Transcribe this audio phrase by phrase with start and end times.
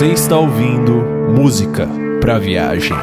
[0.00, 0.99] Você está ouvindo
[1.30, 1.88] música
[2.20, 2.96] para viagem.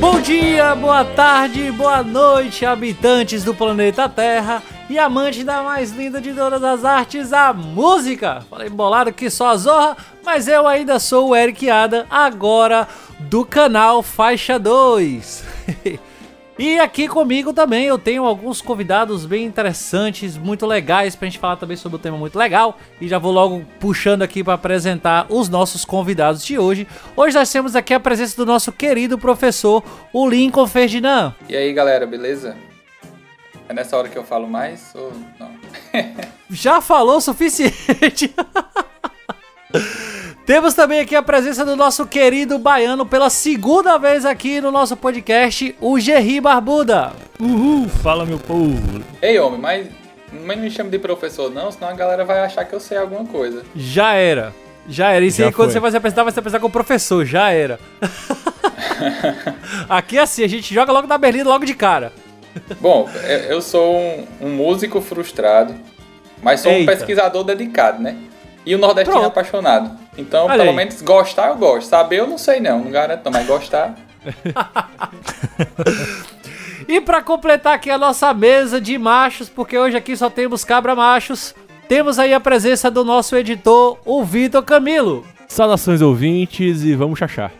[0.00, 6.20] Bom dia, boa tarde, boa noite, habitantes do planeta Terra e amantes da mais linda
[6.20, 8.42] de todas as artes, a música.
[8.50, 12.88] Falei bolado que só a zorra, mas eu ainda sou o Eric Ada, agora
[13.20, 15.44] do canal Faixa 2.
[16.56, 21.56] E aqui comigo também eu tenho alguns convidados bem interessantes, muito legais pra gente falar
[21.56, 22.78] também sobre um tema muito legal.
[23.00, 26.86] E já vou logo puxando aqui para apresentar os nossos convidados de hoje.
[27.16, 31.34] Hoje nós temos aqui a presença do nosso querido professor, o Lincoln Ferdinand.
[31.48, 32.56] E aí galera, beleza?
[33.68, 35.50] É nessa hora que eu falo mais ou não?
[36.48, 38.32] Já falou o suficiente.
[40.46, 44.94] Temos também aqui a presença do nosso querido baiano pela segunda vez aqui no nosso
[44.94, 47.12] podcast, o Gerri Barbuda.
[47.40, 49.02] Uhul, fala meu povo.
[49.22, 49.86] Ei homem, mas,
[50.44, 52.98] mas não me chame de professor não, senão a galera vai achar que eu sei
[52.98, 53.62] alguma coisa.
[53.74, 54.52] Já era.
[54.86, 55.24] Já era.
[55.24, 57.24] Isso Já aí, quando você vai se apresentar, vai se apresentar com o professor.
[57.24, 57.80] Já era.
[59.88, 62.12] aqui é assim, a gente joga logo na berlinda logo de cara.
[62.80, 63.08] Bom,
[63.48, 65.74] eu sou um, um músico frustrado,
[66.42, 66.92] mas sou um Eita.
[66.92, 68.14] pesquisador dedicado, né?
[68.64, 69.32] E um nordestino Pronto.
[69.32, 69.90] apaixonado.
[70.16, 70.76] Então, Olha pelo aí.
[70.76, 71.88] menos gostar eu gosto.
[71.88, 73.94] Saber eu não sei não, não garanto não, mas gostar...
[76.88, 80.94] E pra completar aqui a nossa mesa de machos, porque hoje aqui só temos cabra
[80.94, 81.54] machos,
[81.88, 85.26] temos aí a presença do nosso editor, o Vitor Camilo.
[85.48, 87.52] Saudações ouvintes e vamos chachar.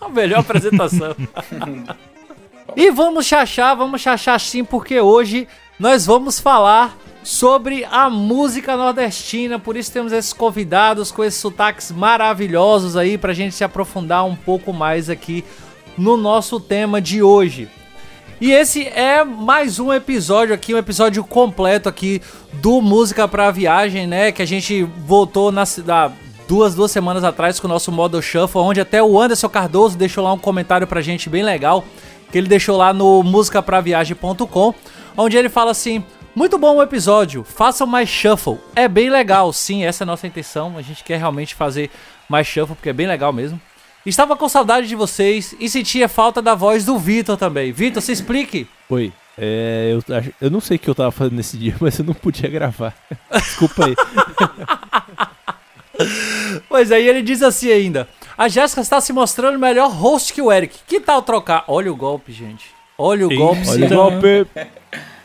[0.00, 1.14] A melhor apresentação.
[2.76, 5.46] e vamos chachar, vamos chachar sim, porque hoje
[5.78, 9.58] nós vamos falar sobre a música nordestina.
[9.58, 14.36] Por isso temos esses convidados com esses sotaques maravilhosos aí pra gente se aprofundar um
[14.36, 15.44] pouco mais aqui
[15.96, 17.68] no nosso tema de hoje.
[18.40, 22.22] E esse é mais um episódio aqui, um episódio completo aqui
[22.54, 24.30] do Música pra Viagem, né?
[24.30, 25.64] Que a gente voltou na
[26.46, 30.22] duas, duas semanas atrás com o nosso modo shuffle, onde até o Anderson Cardoso deixou
[30.22, 31.84] lá um comentário pra gente bem legal,
[32.30, 34.74] que ele deixou lá no musicapraviagem.com,
[35.16, 36.04] onde ele fala assim:
[36.38, 38.58] "Muito bom o episódio, façam mais shuffle.
[38.76, 40.78] É bem legal, sim, essa é a nossa intenção.
[40.78, 41.90] A gente quer realmente fazer
[42.28, 43.60] mais shuffle porque é bem legal mesmo.
[44.06, 47.72] Estava com saudade de vocês e sentia falta da voz do Vitor também.
[47.72, 48.68] Vitor, se explique.
[48.88, 52.04] Oi, é, eu, eu não sei o que eu tava fazendo nesse dia, mas eu
[52.04, 52.94] não podia gravar.
[53.32, 53.96] Desculpa aí.
[56.68, 60.52] Pois aí ele diz assim ainda: A Jéssica está se mostrando melhor host que o
[60.52, 60.78] Eric.
[60.86, 61.64] Que tal trocar?
[61.66, 62.66] Olha o golpe, gente.
[62.96, 64.46] Olha o golpe, Olha o golpe.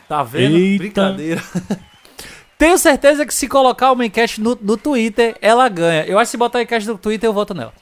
[0.08, 0.56] Tá vendo?
[0.56, 0.78] Eita.
[0.78, 1.42] Brincadeira.
[2.56, 6.04] Tenho certeza que se colocar uma enquete no, no Twitter, ela ganha.
[6.04, 7.72] Eu acho que se botar a enquete no Twitter, eu voto nela.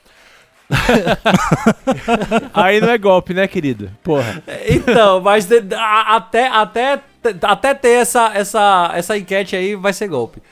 [2.54, 3.90] Aí não é golpe, né, querido?
[4.02, 4.42] Porra.
[4.68, 5.48] Então, mas
[6.10, 7.00] até, até,
[7.42, 10.42] até ter essa, essa, essa enquete aí vai ser golpe.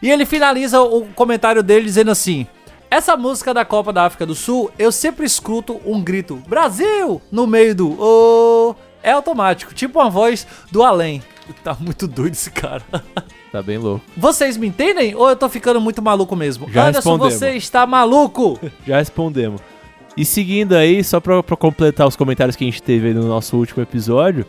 [0.00, 2.46] E ele finaliza o comentário dele dizendo assim:
[2.90, 7.46] Essa música da Copa da África do Sul, eu sempre escuto um grito Brasil no
[7.46, 11.22] meio do oh, é automático, tipo uma voz do além.
[11.62, 12.82] Tá muito doido esse cara.
[13.52, 14.04] Tá bem louco.
[14.16, 16.68] Vocês me entendem ou eu tô ficando muito maluco mesmo?
[16.70, 17.34] Já Anderson, respondemos.
[17.38, 18.58] você está maluco?
[18.86, 19.60] Já respondemos.
[20.16, 23.22] E seguindo aí, só pra, pra completar os comentários que a gente teve aí no
[23.22, 24.44] nosso último episódio,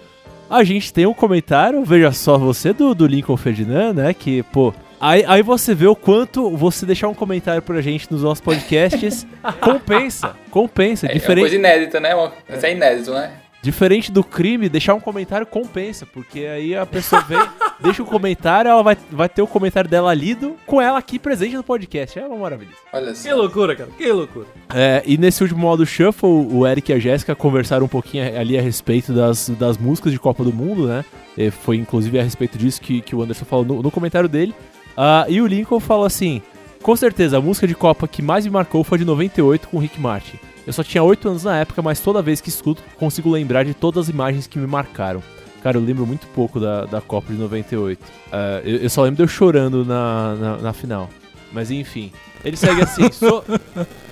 [0.50, 4.14] a gente tem um comentário, veja só você, do, do Lincoln Ferdinand, né?
[4.14, 4.74] Que, pô.
[5.00, 9.28] Aí, aí você vê o quanto você deixar um comentário pra gente nos nossos podcasts
[9.62, 10.36] compensa.
[10.50, 11.06] Compensa.
[11.06, 12.16] É uma diferente, coisa inédita, né?
[12.16, 13.32] Uma- Isso é inédito, né?
[13.68, 16.06] Diferente do crime, deixar um comentário compensa.
[16.06, 17.38] Porque aí a pessoa vem,
[17.82, 21.56] deixa um comentário, ela vai, vai ter o comentário dela lido com ela aqui presente
[21.56, 22.18] no podcast.
[22.18, 22.72] É uma maravilha.
[22.94, 23.36] Olha Que só.
[23.36, 23.90] loucura, cara.
[23.98, 24.48] Que loucura.
[24.74, 28.58] É, e nesse último modo Shuffle, o Eric e a Jéssica conversaram um pouquinho ali
[28.58, 31.04] a respeito das, das músicas de Copa do Mundo, né?
[31.38, 34.56] E foi inclusive a respeito disso que, que o Anderson falou no, no comentário dele.
[34.96, 36.42] Ah, e o Lincoln falou assim:
[36.82, 39.78] Com certeza, a música de Copa que mais me marcou foi a de 98 com
[39.78, 40.38] o Rick Martin.
[40.68, 43.74] Eu só tinha 8 anos na época, mas toda vez que escuto, consigo lembrar de
[43.74, 45.24] todas as imagens que me marcaram.
[45.64, 48.00] Cara, eu lembro muito pouco da, da Copa de 98.
[48.32, 51.10] Ah, eu, eu só lembro de eu chorando na, na, na final.
[51.54, 52.12] Mas enfim,
[52.44, 53.10] ele segue assim.
[53.12, 53.44] so-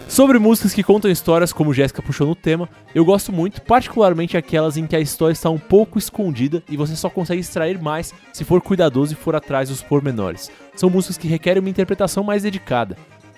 [0.08, 4.78] Sobre músicas que contam histórias, como Jéssica puxou no tema, eu gosto muito, particularmente aquelas
[4.78, 8.44] em que a história está um pouco escondida e você só consegue extrair mais se
[8.44, 10.52] for cuidadoso e for atrás dos pormenores.
[10.76, 12.96] São músicas que requerem uma interpretação mais dedicada.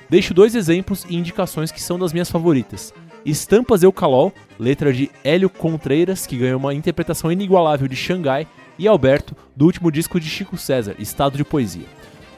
[0.10, 2.94] Deixo dois exemplos e indicações que são das minhas favoritas.
[3.26, 8.48] Estampas Eucalol, letra de Hélio Contreiras, que ganhou uma interpretação inigualável de Xangai,
[8.80, 11.86] e Alberto, do último disco de Chico César, Estado de Poesia.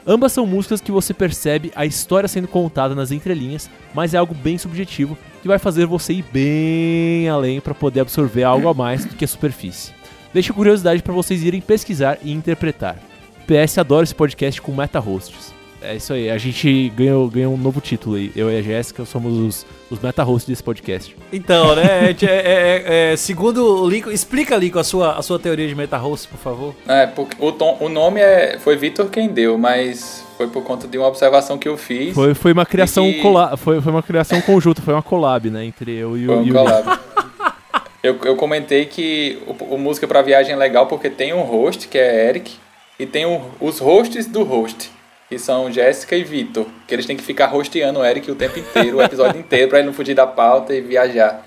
[0.07, 4.33] Ambas são músicas que você percebe a história sendo contada nas entrelinhas, mas é algo
[4.33, 9.05] bem subjetivo que vai fazer você ir bem além para poder absorver algo a mais
[9.05, 9.91] do que a superfície.
[10.33, 12.97] Deixo curiosidade para vocês irem pesquisar e interpretar.
[13.45, 15.58] PS adoro esse podcast com meta hosts.
[15.81, 18.31] É isso aí, a gente ganhou, ganhou um novo título aí.
[18.35, 21.15] Eu e a Jéssica somos os, os meta hosts desse podcast.
[21.31, 21.83] Então, né?
[22.09, 25.75] é, é, é, é, segundo o Lincoln, explica, Lincoln, a sua, a sua teoria de
[25.75, 26.75] meta-host, por favor.
[26.85, 30.85] É, porque o, tom, o nome é, foi Vitor quem deu, mas foi por conta
[30.85, 32.13] de uma observação que eu fiz.
[32.13, 35.63] Foi, foi uma criação E- cola, foi, foi uma criação conjunta, foi uma collab, né,
[35.63, 36.99] entre eu e o, Foi um e collab.
[38.03, 41.87] eu, eu comentei que o, o Música pra Viagem é legal porque tem um host,
[41.87, 42.51] que é Eric,
[42.99, 44.91] e tem um- os hosts do host,
[45.29, 48.57] que são Jéssica e Vitor, que eles têm que ficar hosteando o Eric o tempo
[48.59, 51.45] inteiro, o episódio inteiro, pra ele não fugir da pauta e viajar.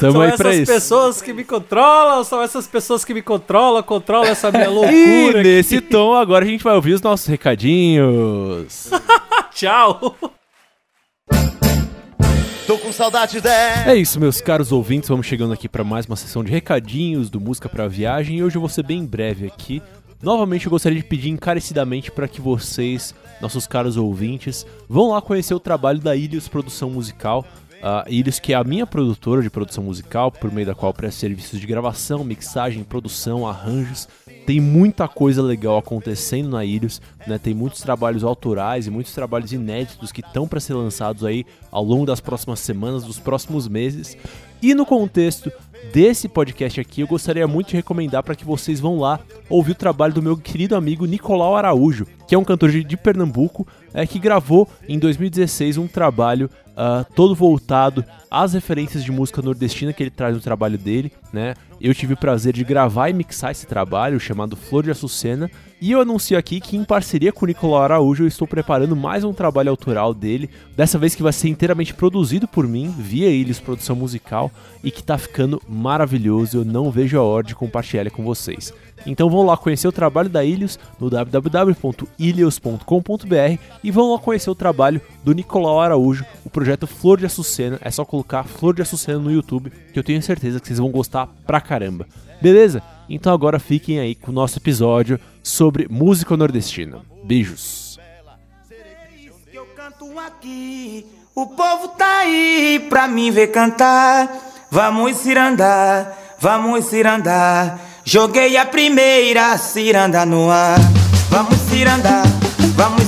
[0.00, 0.72] são aí essas pra isso.
[0.72, 5.40] pessoas que me controlam, são essas pessoas que me controlam, controlam essa minha E loucura.
[5.40, 5.48] aqui.
[5.48, 8.90] nesse tom, agora a gente vai ouvir os nossos recadinhos.
[9.52, 10.16] Tchau.
[12.66, 13.92] Tô com saudade dela.
[13.92, 17.38] É isso, meus caros ouvintes, vamos chegando aqui para mais uma sessão de recadinhos do
[17.40, 19.80] Música pra Viagem e hoje eu vou ser bem breve aqui.
[20.22, 25.54] Novamente eu gostaria de pedir encarecidamente para que vocês, nossos caros ouvintes, vão lá conhecer
[25.54, 27.44] o trabalho da Ilhos Produção Musical.
[27.82, 31.18] A Ilhos, que é a minha produtora de produção musical, por meio da qual presto
[31.18, 34.08] serviços de gravação, mixagem, produção, arranjos.
[34.46, 37.38] Tem muita coisa legal acontecendo na Ilhos, né?
[37.38, 41.84] Tem muitos trabalhos autorais e muitos trabalhos inéditos que estão para ser lançados aí ao
[41.84, 44.16] longo das próximas semanas, dos próximos meses.
[44.62, 45.52] E no contexto
[45.92, 49.76] desse podcast aqui, eu gostaria muito de recomendar para que vocês vão lá ouvir o
[49.76, 54.18] trabalho do meu querido amigo Nicolau Araújo, que é um cantor de, Pernambuco, é, que
[54.18, 60.10] gravou em 2016 um trabalho ah, todo voltado às referências de música nordestina que ele
[60.10, 61.54] traz no trabalho dele, né?
[61.80, 65.92] Eu tive o prazer de gravar e mixar esse trabalho chamado Flor de Açucena, e
[65.92, 69.34] eu anuncio aqui que em parceria com o Nicolau Araújo eu estou preparando mais um
[69.34, 73.94] trabalho autoral dele, dessa vez que vai ser inteiramente produzido por mim, via Ilhos Produção
[73.94, 74.50] Musical,
[74.82, 78.72] e que tá ficando maravilhoso, eu não vejo a hora de compartilhar ele com vocês.
[79.04, 84.54] Então vão lá conhecer o trabalho da Ilhos no www.ilhos.com.br e vão lá conhecer o
[84.54, 87.78] trabalho do Nicolau Araújo, o projeto Flor de Açucena.
[87.82, 90.90] É só colocar Flor de Açucena no YouTube, que eu tenho certeza que vocês vão
[90.90, 92.06] gostar pra caramba.
[92.40, 92.82] Beleza?
[93.08, 97.00] Então agora fiquem aí com o nosso episódio sobre música nordestina.
[97.24, 97.98] Beijos.
[101.34, 104.28] O povo tá aí pra mim ver cantar.
[104.70, 105.24] Vamos
[106.38, 106.86] vamos.
[108.04, 110.78] Joguei a primeira ciranda no ar.
[111.28, 111.58] Vamos
[112.74, 113.06] vamos.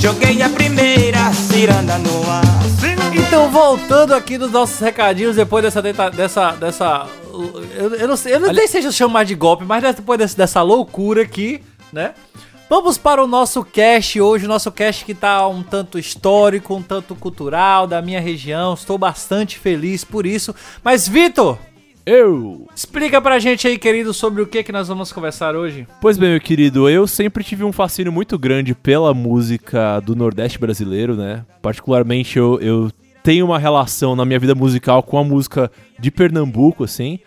[0.00, 2.63] Joguei a primeira ciranda no ar.
[3.16, 5.80] Então, voltando aqui nos nossos recadinhos, depois dessa.
[5.82, 7.06] dessa, dessa
[7.76, 10.18] eu, eu não sei, eu não sei se eu chamo mais de golpe, mas depois
[10.18, 11.62] desse- dessa loucura aqui,
[11.92, 12.14] né?
[12.68, 16.82] Vamos para o nosso cast hoje, o nosso cast que tá um tanto histórico, um
[16.82, 18.74] tanto cultural da minha região.
[18.74, 20.54] Estou bastante feliz por isso.
[20.82, 21.58] Mas, Vitor,
[22.06, 22.66] Eu!
[22.74, 25.86] explica pra gente aí, querido, sobre o que que nós vamos conversar hoje.
[26.00, 30.58] Pois bem, meu querido, eu sempre tive um fascínio muito grande pela música do Nordeste
[30.58, 31.44] brasileiro, né?
[31.62, 32.90] Particularmente eu, eu
[33.24, 37.18] tenho uma relação na minha vida musical com a música de Pernambuco, assim.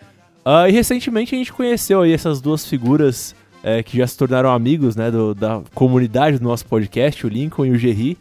[0.44, 4.50] Ah, e recentemente a gente conheceu aí essas duas figuras é, que já se tornaram
[4.50, 8.16] amigos, né, do- da comunidade do nosso podcast, o Lincoln e o Gerry.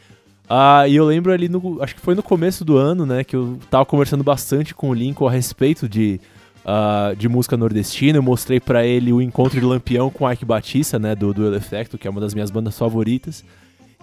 [0.49, 3.35] Ah, e eu lembro ali, no, acho que foi no começo do ano, né, que
[3.35, 6.19] eu tava conversando bastante com o Lincoln a respeito de,
[6.65, 8.17] ah, de música nordestina.
[8.17, 11.53] Eu mostrei pra ele o Encontro de Lampião com Ike Batista, né, do, do El
[11.53, 13.45] Efecto, que é uma das minhas bandas favoritas.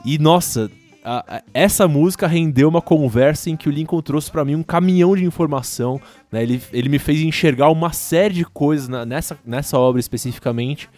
[0.05, 0.71] E, nossa,
[1.05, 4.63] a- a- essa música rendeu uma conversa em que o Lincoln trouxe pra mim um
[4.63, 6.01] caminhão de informação,
[6.33, 10.89] né, ele, ele me fez enxergar uma série de coisas na- nessa, nessa obra especificamente,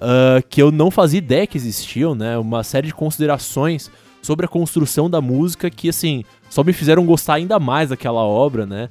[0.00, 3.90] ah, que eu não fazia ideia que existiam, né, uma série de considerações
[4.22, 8.66] sobre a construção da música que, assim, só me fizeram gostar ainda mais daquela obra,
[8.66, 8.88] né,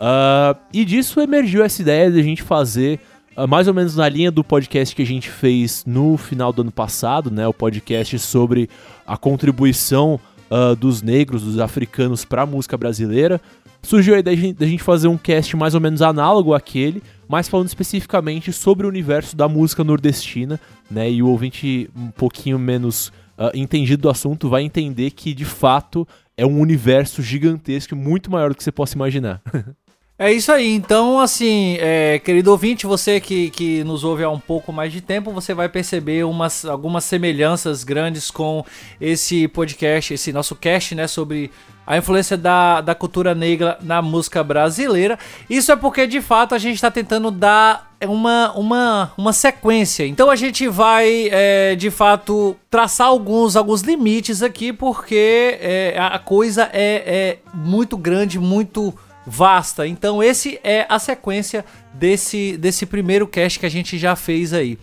[0.00, 3.00] Ah, e disso emergiu essa ideia de a gente fazer
[3.46, 6.72] mais ou menos na linha do podcast que a gente fez no final do ano
[6.72, 7.46] passado, né?
[7.46, 8.68] O podcast sobre
[9.06, 10.18] a contribuição
[10.50, 13.40] ah, dos negros, dos africanos para a música brasileira.
[13.82, 17.48] Surgiu a ideia de da gente fazer um cast mais ou menos análogo àquele, mas
[17.48, 20.58] falando especificamente sobre o universo da música nordestina,
[20.90, 21.10] né?
[21.10, 26.08] E o ouvinte um pouquinho menos uh, entendido do assunto vai entender que, de fato,
[26.36, 29.42] é um universo gigantesco, muito maior do que você possa imaginar.
[30.20, 34.40] É isso aí, então assim, é, querido ouvinte, você que, que nos ouve há um
[34.40, 38.64] pouco mais de tempo, você vai perceber umas, algumas semelhanças grandes com
[39.00, 41.52] esse podcast, esse nosso cast, né, sobre
[41.86, 45.16] a influência da, da cultura negra na música brasileira.
[45.48, 50.04] Isso é porque, de fato, a gente está tentando dar uma, uma, uma sequência.
[50.04, 56.18] Então a gente vai, é, de fato, traçar alguns, alguns limites aqui, porque é, a
[56.18, 58.92] coisa é, é muito grande, muito
[59.28, 59.86] vasta.
[59.86, 64.78] Então esse é a sequência desse, desse primeiro cast que a gente já fez aí.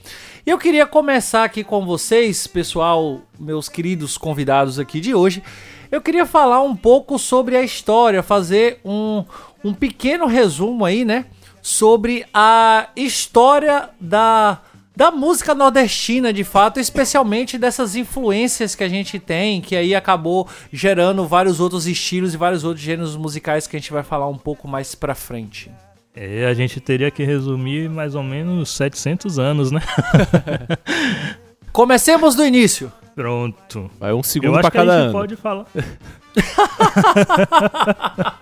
[0.45, 5.41] E eu queria começar aqui com vocês, pessoal, meus queridos convidados aqui de hoje.
[5.91, 9.25] Eu queria falar um pouco sobre a história, fazer um,
[9.63, 11.25] um pequeno resumo aí, né?
[11.61, 14.61] Sobre a história da
[14.95, 20.47] da música nordestina, de fato, especialmente dessas influências que a gente tem, que aí acabou
[20.71, 24.37] gerando vários outros estilos e vários outros gêneros musicais que a gente vai falar um
[24.37, 25.69] pouco mais pra frente.
[26.15, 29.81] É, a gente teria que resumir mais ou menos 700 anos, né?
[31.73, 32.89] Comecemos do início.
[33.13, 33.91] Pronto.
[33.99, 35.11] Vai um segundo para cada ano.
[35.11, 35.65] pode falar.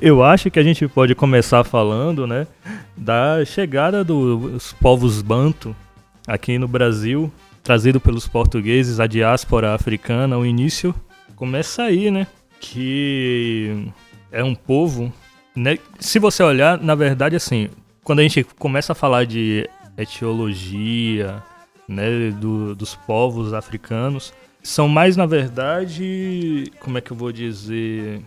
[0.00, 2.46] Eu acho que a gente pode começar falando, né,
[2.96, 5.74] da chegada dos povos banto
[6.26, 7.32] aqui no Brasil,
[7.62, 10.94] trazido pelos portugueses, a diáspora africana, o início
[11.34, 12.26] começa aí, né,
[12.60, 13.90] que
[14.30, 15.12] é um povo,
[15.54, 17.68] né, se você olhar, na verdade, assim,
[18.02, 21.42] quando a gente começa a falar de etiologia,
[21.88, 24.32] né, do, dos povos africanos,
[24.62, 28.20] são mais, na verdade, como é que eu vou dizer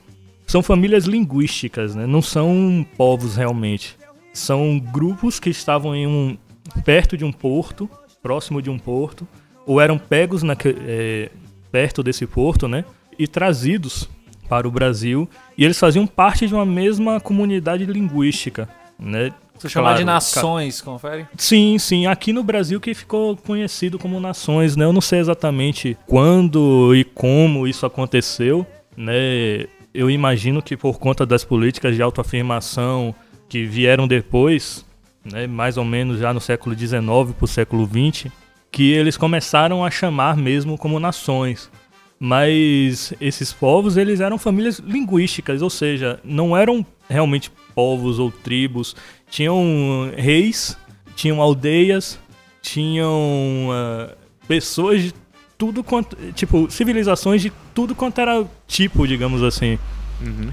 [0.49, 2.07] são famílias linguísticas, né?
[2.07, 3.95] Não são povos realmente.
[4.33, 6.35] São grupos que estavam em um
[6.83, 7.87] perto de um porto,
[8.19, 9.27] próximo de um porto,
[9.63, 11.29] ou eram pegos na, é,
[11.71, 12.83] perto desse porto, né?
[13.17, 14.09] E trazidos
[14.49, 15.29] para o Brasil.
[15.55, 19.31] E eles faziam parte de uma mesma comunidade linguística, né?
[19.53, 21.27] Você claro, chamar de nações, confere?
[21.37, 22.07] Sim, sim.
[22.07, 24.85] Aqui no Brasil que ficou conhecido como nações, né?
[24.85, 28.65] Eu não sei exatamente quando e como isso aconteceu,
[28.97, 29.67] né?
[29.99, 33.13] Eu imagino que por conta das políticas de autoafirmação
[33.49, 34.85] que vieram depois,
[35.25, 38.31] né, mais ou menos já no século XIX para o século XX,
[38.71, 41.69] que eles começaram a chamar mesmo como nações.
[42.17, 48.95] Mas esses povos eles eram famílias linguísticas, ou seja, não eram realmente povos ou tribos.
[49.29, 50.77] Tinham reis,
[51.13, 52.17] tinham aldeias,
[52.61, 54.15] tinham uh,
[54.47, 55.13] pessoas de
[55.59, 56.15] tudo quanto.
[56.31, 59.77] Tipo, civilizações de tudo quanto era tipo, digamos assim.
[60.21, 60.49] Uhum.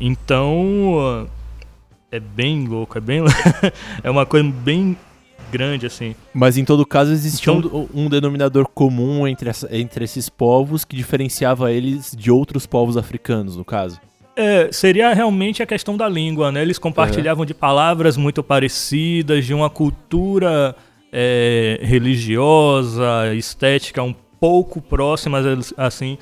[0.00, 1.28] Então.
[2.10, 3.20] É bem louco, é bem.
[4.02, 4.96] é uma coisa bem
[5.50, 6.14] grande, assim.
[6.32, 10.84] Mas em todo caso existia então, um, um, denominador comum entre, essa, entre esses povos
[10.84, 14.00] que diferenciava eles de outros povos africanos, no caso.
[14.36, 16.62] É, seria realmente a questão da língua, né?
[16.62, 17.46] Eles compartilhavam uhum.
[17.46, 20.76] de palavras muito parecidas, de uma cultura
[21.12, 26.18] é, religiosa, estética um pouco próximas, assim.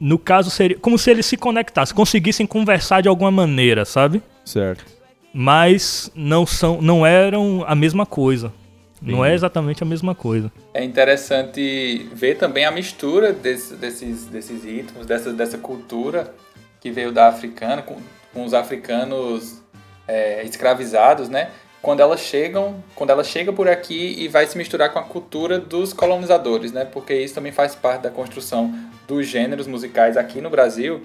[0.00, 4.22] No caso, seria como se eles se conectassem, conseguissem conversar de alguma maneira, sabe?
[4.42, 4.86] Certo.
[5.34, 8.48] Mas não são, não eram a mesma coisa.
[8.94, 9.12] Sim.
[9.12, 10.50] Não é exatamente a mesma coisa.
[10.72, 16.34] É interessante ver também a mistura desse, desses, desses ritmos, dessa, dessa cultura
[16.80, 17.98] que veio da africana, com,
[18.32, 19.62] com os africanos
[20.08, 21.50] é, escravizados, né?
[21.82, 25.58] Quando elas chegam, quando ela chega por aqui e vai se misturar com a cultura
[25.58, 26.84] dos colonizadores, né?
[26.84, 28.72] Porque isso também faz parte da construção
[29.08, 31.02] dos gêneros musicais aqui no Brasil.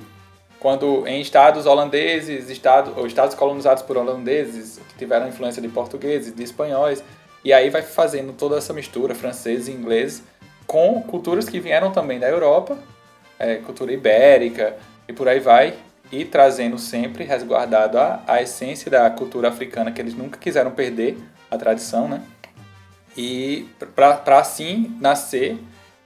[0.60, 6.34] Quando em estados holandeses, estados ou estados colonizados por holandeses, que tiveram influência de portugueses,
[6.34, 7.04] de espanhóis,
[7.44, 10.22] e aí vai fazendo toda essa mistura francês e inglês
[10.68, 12.78] com culturas que vieram também da Europa,
[13.40, 14.76] é, cultura ibérica
[15.08, 15.74] e por aí vai,
[16.12, 21.18] e trazendo sempre resguardado a, a essência da cultura africana que eles nunca quiseram perder,
[21.50, 22.22] a tradição, né?
[23.16, 25.58] E para assim nascer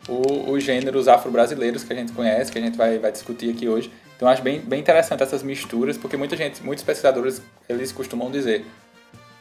[0.07, 3.67] o, os gêneros afro-brasileiros que a gente conhece, que a gente vai, vai discutir aqui
[3.67, 3.91] hoje.
[4.15, 8.65] Então acho bem, bem interessante essas misturas, porque muita gente, muitos pesquisadores, eles costumam dizer,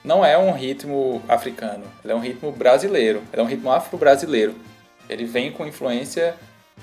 [0.02, 4.54] não é um ritmo africano, ele é um ritmo brasileiro, ele é um ritmo afro-brasileiro.
[5.08, 6.34] Ele vem com influência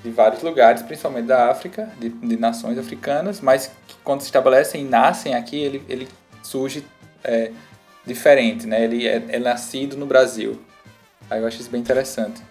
[0.04, 4.82] de vários lugares, principalmente da África, de, de nações africanas, mas que quando se estabelecem
[4.82, 6.08] e nascem aqui, ele, ele
[6.44, 6.86] surge
[7.24, 7.52] é,
[8.06, 8.84] diferente, né?
[8.84, 10.62] Ele é, é, nascido no Brasil.
[11.30, 12.42] Aí eu acho isso bem interessante.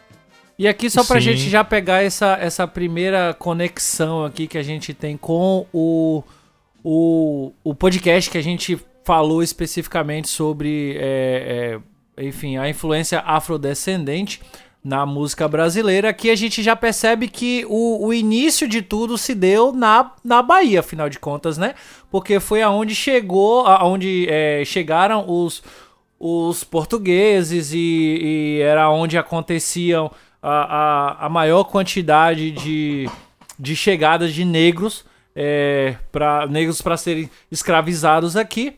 [0.59, 1.33] E aqui só pra Sim.
[1.33, 6.23] gente já pegar essa, essa primeira conexão aqui que a gente tem com o,
[6.83, 11.79] o, o podcast que a gente falou especificamente sobre, é,
[12.17, 14.41] é, enfim, a influência afrodescendente.
[14.87, 16.11] Na música brasileira.
[16.11, 20.41] Aqui a gente já percebe que o, o início de tudo se deu na, na
[20.41, 21.75] Bahia, afinal de contas, né?
[22.09, 25.61] Porque foi aonde chegou, aonde é, chegaram os,
[26.21, 30.09] os portugueses e, e era onde aconteciam
[30.41, 30.51] a,
[31.23, 33.11] a, a maior quantidade de,
[33.59, 38.73] de chegadas de negros, é, para negros para serem escravizados aqui.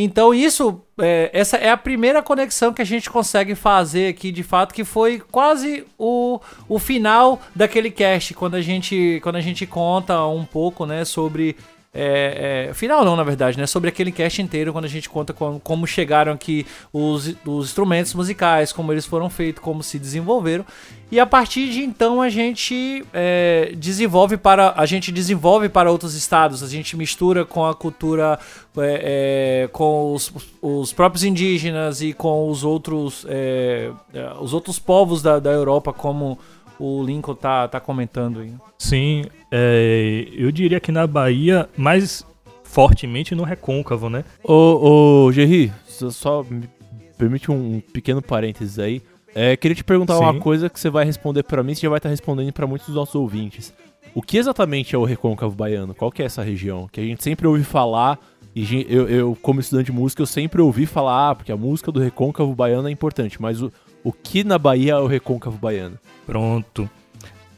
[0.00, 4.44] Então isso, é, essa é a primeira conexão que a gente consegue fazer aqui, de
[4.44, 9.66] fato, que foi quase o, o final daquele cast, quando a gente, quando a gente
[9.66, 11.56] conta um pouco, né, sobre
[12.00, 13.66] é, é, final não, na verdade, né?
[13.66, 18.14] Sobre aquele cast inteiro, quando a gente conta com, como chegaram aqui os, os instrumentos
[18.14, 20.64] musicais, como eles foram feitos, como se desenvolveram.
[21.10, 26.14] E a partir de então a gente é, desenvolve para a gente desenvolve para outros
[26.14, 28.38] estados, a gente mistura com a cultura,
[28.76, 34.78] é, é, com os, os, próprios indígenas e com os outros, é, é, os outros
[34.78, 36.38] povos da, da Europa, como
[36.78, 38.52] o Lincoln tá, tá comentando aí.
[38.78, 42.24] Sim, é, eu diria que na Bahia, mais
[42.62, 44.24] fortemente no recôncavo, né?
[44.44, 46.68] Ô, ô Gerry, só me
[47.16, 49.02] permite um pequeno parênteses aí.
[49.34, 50.22] É, queria te perguntar Sim.
[50.22, 52.88] uma coisa que você vai responder para mim, você já vai estar respondendo para muitos
[52.88, 53.72] dos nossos ouvintes.
[54.14, 55.94] O que exatamente é o recôncavo baiano?
[55.94, 56.88] Qual que é essa região?
[56.90, 58.18] Que a gente sempre ouve falar,
[58.54, 61.92] e eu, eu como estudante de música, eu sempre ouvi falar, ah, porque a música
[61.92, 65.98] do recôncavo baiano é importante, mas o, o que na Bahia é o recôncavo baiano?
[66.26, 66.88] Pronto.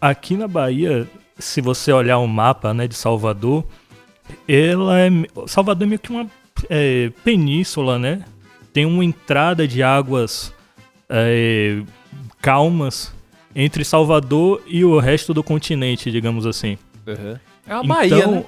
[0.00, 1.06] Aqui na Bahia,
[1.38, 3.64] se você olhar o mapa né, de Salvador,
[4.48, 5.10] ela é.
[5.46, 6.26] Salvador é meio que uma
[6.68, 8.24] é, península, né?
[8.72, 10.52] Tem uma entrada de águas
[11.08, 11.82] é,
[12.40, 13.12] calmas
[13.54, 16.78] entre Salvador e o resto do continente, digamos assim.
[17.06, 17.36] Uhum.
[17.66, 18.44] É uma Bahia, então, né?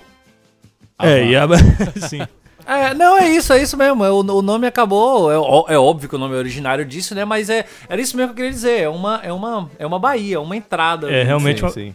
[1.00, 1.48] É, e a...
[2.08, 2.20] sim.
[2.66, 4.04] É, não, é isso, é isso mesmo.
[4.04, 5.30] O, o nome acabou.
[5.30, 7.24] É, é, óbvio que o nome é originário disso, né?
[7.24, 8.80] Mas é, era isso mesmo que eu queria dizer.
[8.82, 11.10] É uma, é uma, é uma baía, uma entrada.
[11.10, 11.70] É realmente sim, uma...
[11.70, 11.94] sim.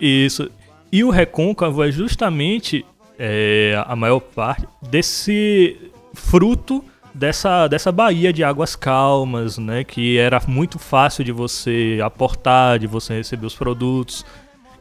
[0.00, 0.50] Isso.
[0.90, 2.84] E o recôncavo é justamente
[3.18, 9.84] é, a maior parte desse fruto dessa, dessa baía de águas calmas, né?
[9.84, 14.26] Que era muito fácil de você aportar, de você receber os produtos.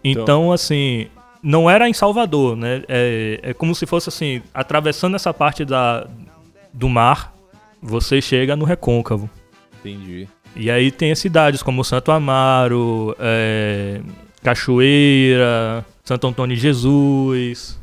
[0.04, 1.08] Então, então assim,
[1.44, 2.84] não era em Salvador, né?
[2.88, 6.08] É, é como se fosse assim, atravessando essa parte da,
[6.72, 7.36] do mar,
[7.82, 9.30] você chega no recôncavo.
[9.80, 10.28] Entendi.
[10.56, 14.00] E aí tem as cidades como Santo Amaro, é,
[14.42, 17.80] Cachoeira, Santo Antônio de Jesus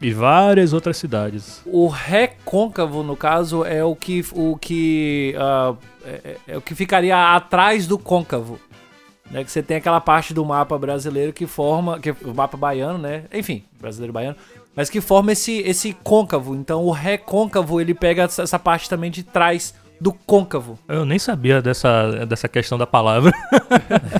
[0.00, 1.62] e várias outras cidades.
[1.64, 7.34] O recôncavo, no caso, é o que o que uh, é, é, o que ficaria
[7.34, 8.60] atrás do côncavo.
[9.30, 12.98] Né, que você tem aquela parte do mapa brasileiro que forma, que o mapa baiano,
[12.98, 13.24] né?
[13.32, 14.36] Enfim, brasileiro baiano,
[14.74, 16.54] mas que forma esse esse côncavo.
[16.54, 20.76] Então o recôncavo ele pega essa parte também de trás do côncavo.
[20.88, 23.32] Eu nem sabia dessa, dessa questão da palavra.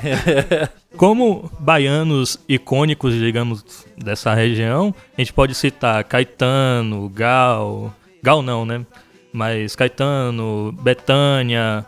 [0.97, 8.87] Como baianos icônicos, digamos, dessa região, a gente pode citar Caetano, Gal, Gal não, né?
[9.33, 11.85] Mas Caetano, Betânia,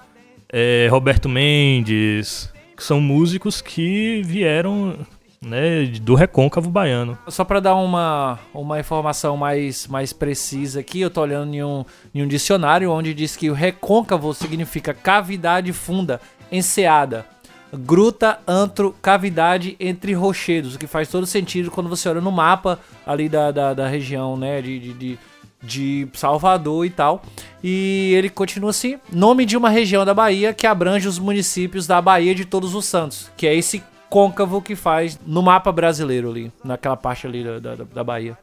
[0.53, 4.99] é, Roberto Mendes, que são músicos que vieram
[5.45, 7.19] né, do recôncavo baiano.
[7.29, 11.85] Só para dar uma, uma informação mais, mais precisa aqui, eu tô olhando em um,
[12.15, 17.27] em um dicionário onde diz que o recôncavo significa cavidade funda, enseada,
[17.73, 22.79] gruta, antro, cavidade entre rochedos, o que faz todo sentido quando você olha no mapa
[23.07, 25.19] ali da, da, da região, né, de, de, de
[25.65, 27.23] de Salvador e tal.
[27.63, 32.01] E ele continua assim: nome de uma região da Bahia que abrange os municípios da
[32.01, 36.53] Bahia de Todos os Santos, que é esse côncavo que faz no mapa brasileiro ali,
[36.63, 38.37] naquela parte ali da, da, da Bahia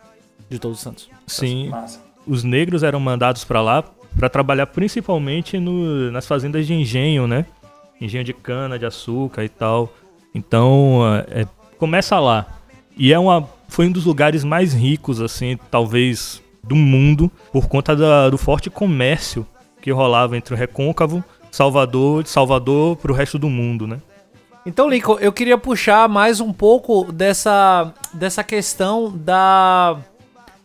[0.49, 1.10] de Todos os Santos.
[1.27, 1.71] Sim.
[2.27, 3.84] Os negros eram mandados para lá
[4.17, 7.45] para trabalhar principalmente no, nas fazendas de engenho, né?
[7.99, 9.93] Engenho de cana, de açúcar e tal.
[10.34, 11.45] Então, é,
[11.77, 12.45] começa lá.
[12.97, 17.95] E é uma, foi um dos lugares mais ricos, assim, talvez do mundo por conta
[17.95, 19.45] da, do forte comércio
[19.82, 24.00] que rolava entre o Recôncavo, Salvador, de Salvador para o resto do mundo, né?
[24.65, 29.97] Então, Lincoln, eu queria puxar mais um pouco dessa, dessa questão da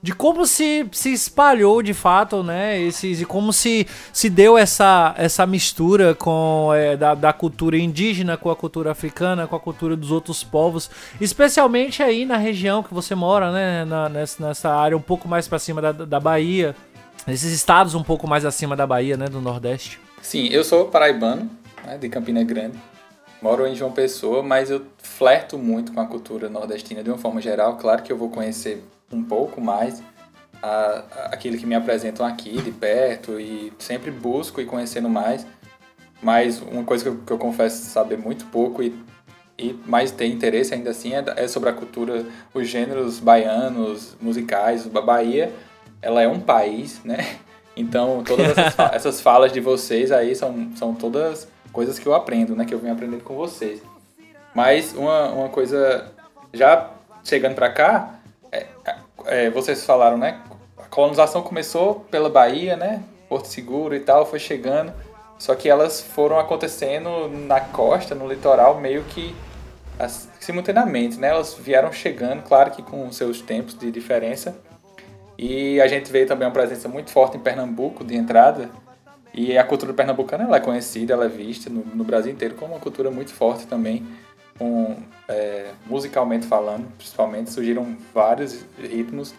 [0.02, 2.80] de como se, se espalhou de fato, né?
[2.80, 8.36] Esses, e como se, se deu essa, essa mistura com é, da, da cultura indígena
[8.36, 12.94] com a cultura africana, com a cultura dos outros povos, especialmente aí na região que
[12.94, 13.84] você mora, né?
[13.84, 16.74] Na, nessa, nessa área um pouco mais para cima da, da Bahia,
[17.26, 19.26] nesses estados um pouco mais acima da Bahia, né?
[19.26, 19.98] Do Nordeste.
[20.22, 21.50] Sim, eu sou paraibano,
[21.84, 22.78] né, de Campina Grande.
[23.40, 27.40] Moro em João Pessoa, mas eu flerto muito com a cultura nordestina de uma forma
[27.40, 27.76] geral.
[27.76, 30.02] Claro que eu vou conhecer um pouco mais
[30.62, 35.46] a, a, aquilo que me apresentam aqui de perto e sempre busco e conhecendo mais.
[36.22, 38.94] mas uma coisa que eu, que eu confesso saber muito pouco e,
[39.58, 44.88] e mais ter interesse ainda assim é, é sobre a cultura, os gêneros baianos, musicais.
[44.94, 45.52] A Bahia,
[46.02, 47.18] ela é um país, né?
[47.78, 52.56] Então, todas essas, essas falas de vocês aí são, são todas coisas que eu aprendo,
[52.56, 52.64] né?
[52.64, 53.82] Que eu venho aprendendo com vocês.
[54.54, 56.10] Mas uma, uma coisa,
[56.54, 56.90] já
[57.22, 58.18] chegando pra cá,
[59.26, 60.40] é, vocês falaram, né?
[60.78, 63.02] A colonização começou pela Bahia, né?
[63.28, 64.92] Porto Seguro e tal, foi chegando.
[65.38, 69.34] Só que elas foram acontecendo na costa, no litoral, meio que
[69.98, 71.28] as- simultaneamente, né?
[71.28, 74.56] Elas vieram chegando, claro que com seus tempos de diferença.
[75.38, 78.70] E a gente veio também uma presença muito forte em Pernambuco de entrada.
[79.34, 82.72] E a cultura pernambucana ela é conhecida, ela é vista no, no Brasil inteiro como
[82.72, 84.06] uma cultura muito forte também,
[85.28, 87.50] é, musicalmente falando, principalmente.
[87.50, 89.34] Surgiram vários ritmos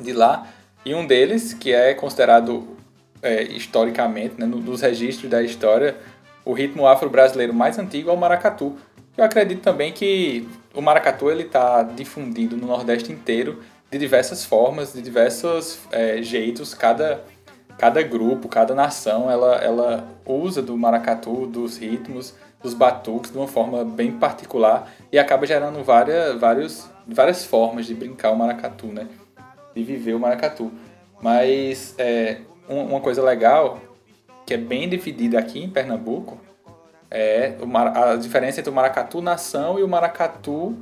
[0.00, 0.46] de lá.
[0.84, 2.76] E um deles, que é considerado
[3.22, 5.96] é, historicamente, né, no- nos registros da história,
[6.44, 8.76] o ritmo afro-brasileiro mais antigo é o maracatu.
[9.16, 15.02] Eu acredito também que o maracatu está difundido no Nordeste inteiro de diversas formas, de
[15.02, 16.74] diversos é, jeitos.
[16.74, 17.22] Cada,
[17.78, 23.48] cada grupo, cada nação, ela, ela usa do maracatu, dos ritmos, dos batuques de uma
[23.48, 29.08] forma bem particular e acaba gerando várias, vários, várias formas de brincar o maracatu, né?
[29.74, 30.70] De viver o maracatu.
[31.20, 33.78] Mas é, um- uma coisa legal,
[34.46, 36.38] que é bem dividida aqui em Pernambuco,
[37.10, 37.54] é
[37.94, 40.76] a diferença entre o maracatu nação e o maracatu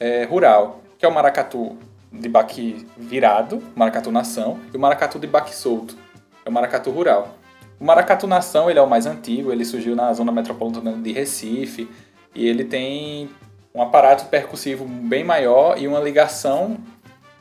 [0.00, 1.76] é, rural, que é o maracatu
[2.10, 5.96] de baque virado, maracatu nação, e o maracatu de baque solto,
[6.44, 7.34] é o maracatu rural.
[7.80, 11.88] O maracatu nação ele é o mais antigo, ele surgiu na zona metropolitana de Recife
[12.34, 13.30] e ele tem
[13.74, 16.76] um aparato percussivo bem maior e uma ligação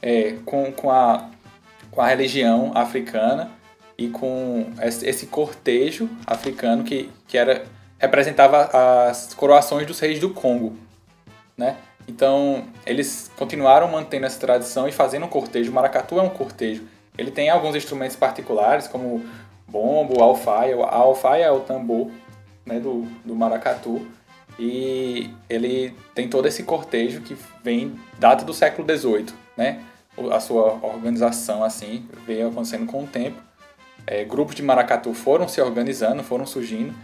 [0.01, 1.29] é, com, com, a,
[1.89, 3.49] com a religião africana
[3.97, 7.65] e com esse cortejo africano que, que era
[7.97, 10.75] representava as coroações dos reis do Congo,
[11.57, 11.77] né?
[12.07, 15.71] Então, eles continuaram mantendo essa tradição e fazendo um cortejo.
[15.71, 16.83] O maracatu é um cortejo.
[17.17, 19.25] Ele tem alguns instrumentos particulares, como
[19.67, 20.75] bombo, alfaia.
[20.83, 22.09] A alfaia é o tambor
[22.65, 24.05] né, do, do maracatu.
[24.59, 29.81] E ele tem todo esse cortejo que vem, data do século XVIII, né?
[30.31, 33.39] A sua organização, assim, veio acontecendo com o tempo.
[34.07, 36.95] É, grupos de maracatu foram se organizando, foram surgindo,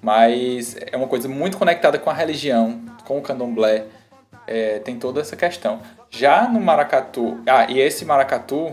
[0.00, 3.84] mas é uma coisa muito conectada com a religião, com o candomblé,
[4.46, 5.82] é, tem toda essa questão.
[6.08, 8.72] Já no maracatu, ah, e esse maracatu,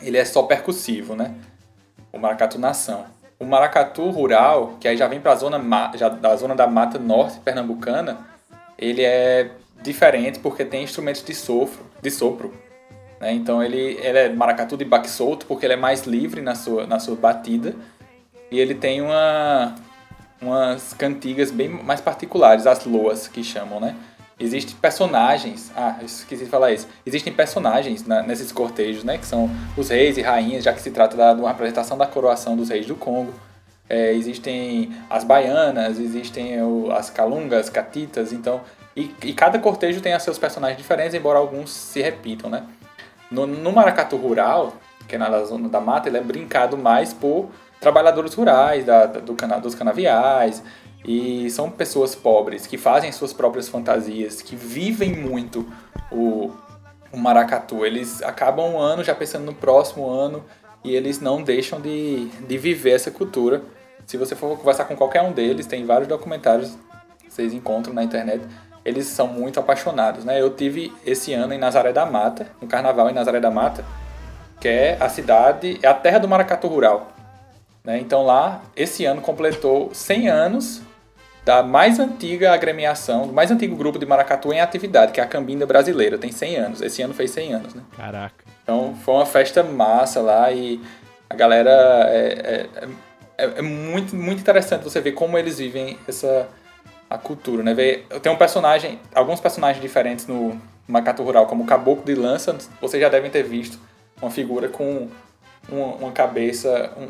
[0.00, 1.34] ele é só percussivo, né?
[2.12, 3.06] O maracatu nação.
[3.38, 5.60] O maracatu rural, que aí já vem para a zona
[5.96, 8.18] já da zona da mata norte pernambucana,
[8.78, 9.50] ele é
[9.82, 12.54] diferente porque tem instrumentos de sopro, de sopro.
[13.20, 13.32] Né?
[13.32, 16.86] Então ele, ele é maracatu de baque solto porque ele é mais livre na sua,
[16.86, 17.74] na sua batida
[18.50, 19.74] e ele tem uma,
[20.40, 23.96] umas cantigas bem mais particulares, as loas que chamam, né?
[24.40, 26.88] Existem personagens, ah, esqueci de falar isso.
[27.06, 29.18] Existem personagens na- nesses cortejos, né?
[29.18, 32.06] Que são os reis e rainhas, já que se trata da, de uma representação da
[32.06, 33.32] coroação dos reis do Congo.
[33.88, 38.60] É, existem as baianas, existem o- as calungas, catitas, então...
[38.96, 42.64] E, e cada cortejo tem seus personagens diferentes, embora alguns se repitam, né?
[43.30, 44.74] No, no maracatu rural,
[45.08, 47.48] que é na zona da mata, ele é brincado mais por
[47.80, 50.62] trabalhadores rurais, da, da- do cana, dos canaviais,
[51.04, 55.66] e são pessoas pobres que fazem suas próprias fantasias, que vivem muito
[56.10, 56.50] o,
[57.12, 57.84] o maracatu.
[57.84, 60.44] Eles acabam um ano já pensando no próximo ano
[60.84, 63.62] e eles não deixam de, de viver essa cultura.
[64.06, 66.76] Se você for conversar com qualquer um deles, tem vários documentários
[67.18, 68.44] que vocês encontram na internet.
[68.84, 70.40] Eles são muito apaixonados, né?
[70.40, 73.84] Eu tive esse ano em Nazaré da Mata, no carnaval em Nazaré da Mata,
[74.60, 77.12] que é a cidade, é a terra do maracatu rural.
[77.84, 77.98] Né?
[77.98, 80.82] Então lá, esse ano completou 100 anos
[81.44, 85.26] da mais antiga agremiação, do mais antigo grupo de maracatu em atividade, que é a
[85.26, 86.82] Cambinda Brasileira, tem 100 anos.
[86.82, 87.82] Esse ano fez 100 anos, né?
[87.96, 88.44] Caraca.
[88.62, 90.80] Então foi uma festa massa lá e
[91.28, 91.70] a galera
[92.08, 96.48] é, é, é, é muito, muito interessante você ver como eles vivem essa
[97.12, 97.74] a cultura, né?
[97.74, 102.56] Ver, tem um personagem, alguns personagens diferentes no Maracatu Rural, como o Caboclo de Lança,
[102.80, 103.78] vocês já devem ter visto
[104.20, 105.08] uma figura com
[105.68, 107.08] uma, uma cabeça, um,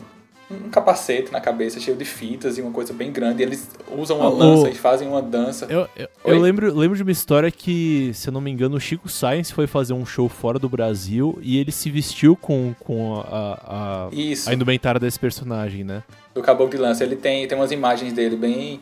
[0.52, 3.42] um capacete na cabeça cheio de fitas e uma coisa bem grande.
[3.42, 5.66] E eles usam uma Oh, lança e fazem uma dança.
[5.68, 8.80] Eu, eu, eu lembro, lembro de uma história que, se eu não me engano, o
[8.80, 13.20] Chico Science foi fazer um show fora do Brasil e ele se vestiu com, com
[13.20, 16.02] a, a, a, indumentária desse personagem, né?
[16.34, 17.04] do Caboclo de Lança.
[17.04, 18.80] Ele tem, tem umas imagens dele bem,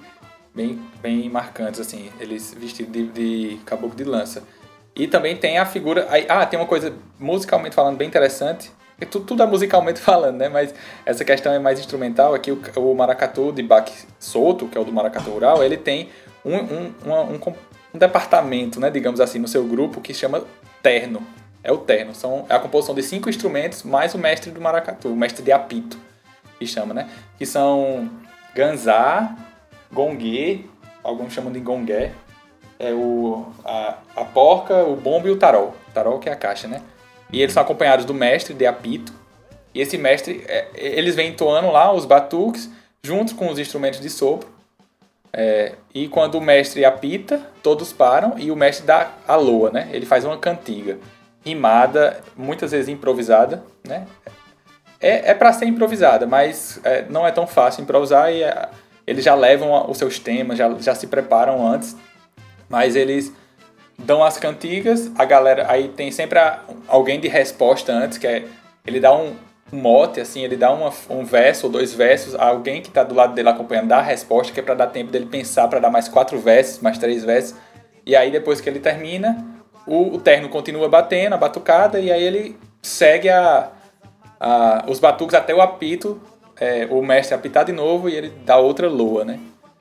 [0.55, 4.43] bem, bem marcantes, assim, eles vestidos de, de Caboclo de Lança.
[4.95, 6.09] E também tem a figura.
[6.29, 8.71] Ah, tem uma coisa musicalmente falando bem interessante
[9.07, 10.49] tudo, tudo é musicalmente falando, né?
[10.49, 12.35] Mas essa questão é mais instrumental.
[12.35, 16.09] Aqui o, o maracatu de baque solto, que é o do maracatu rural, ele tem
[16.45, 17.55] um, um, um,
[17.95, 20.45] um departamento, né, digamos assim, no seu grupo que chama
[20.83, 21.23] terno.
[21.63, 22.15] É o terno.
[22.15, 25.53] São, é a composição de cinco instrumentos mais o mestre do maracatu, o mestre de
[25.53, 25.99] apito,
[26.59, 27.09] que chama, né?
[27.37, 28.09] Que são
[28.55, 29.37] ganzá,
[29.93, 30.71] gongue,
[31.03, 32.13] alguns chamam de gongué,
[32.79, 35.75] é o, a, a porca, o bombo e o tarol.
[35.93, 36.81] Tarol que é a caixa, né?
[37.33, 39.13] E eles são acompanhados do mestre de apito.
[39.75, 42.69] E esse mestre, é, eles vêm entoando lá os batuques
[43.03, 44.49] junto com os instrumentos de sopro.
[45.33, 49.89] É, e quando o mestre apita, todos param e o mestre dá a loa, né?
[49.93, 50.99] Ele faz uma cantiga
[51.45, 54.07] rimada, muitas vezes improvisada, né?
[55.01, 58.69] É, é para ser improvisada, mas é, não é tão fácil improvisar e é,
[59.07, 61.97] eles já levam os seus temas, já, já se preparam antes,
[62.69, 63.33] mas eles
[64.05, 68.45] dão as cantigas, a galera aí tem sempre a- alguém de resposta antes, que é
[68.87, 69.35] ele dá um,
[69.73, 73.15] um mote, assim, ele dá uma- um verso ou dois versos, alguém que tá do
[73.15, 75.91] lado dele acompanhando dá a resposta, que é para dar tempo dele pensar, para dar
[75.91, 77.55] mais quatro versos, mais três versos,
[78.05, 79.45] e aí depois que ele termina,
[79.87, 83.71] o, o terno continua batendo, a batucada, e aí ele segue a,
[84.39, 86.21] a- os batuques até o apito,
[86.59, 89.39] é, o mestre apitar de novo e ele dá outra loa, né?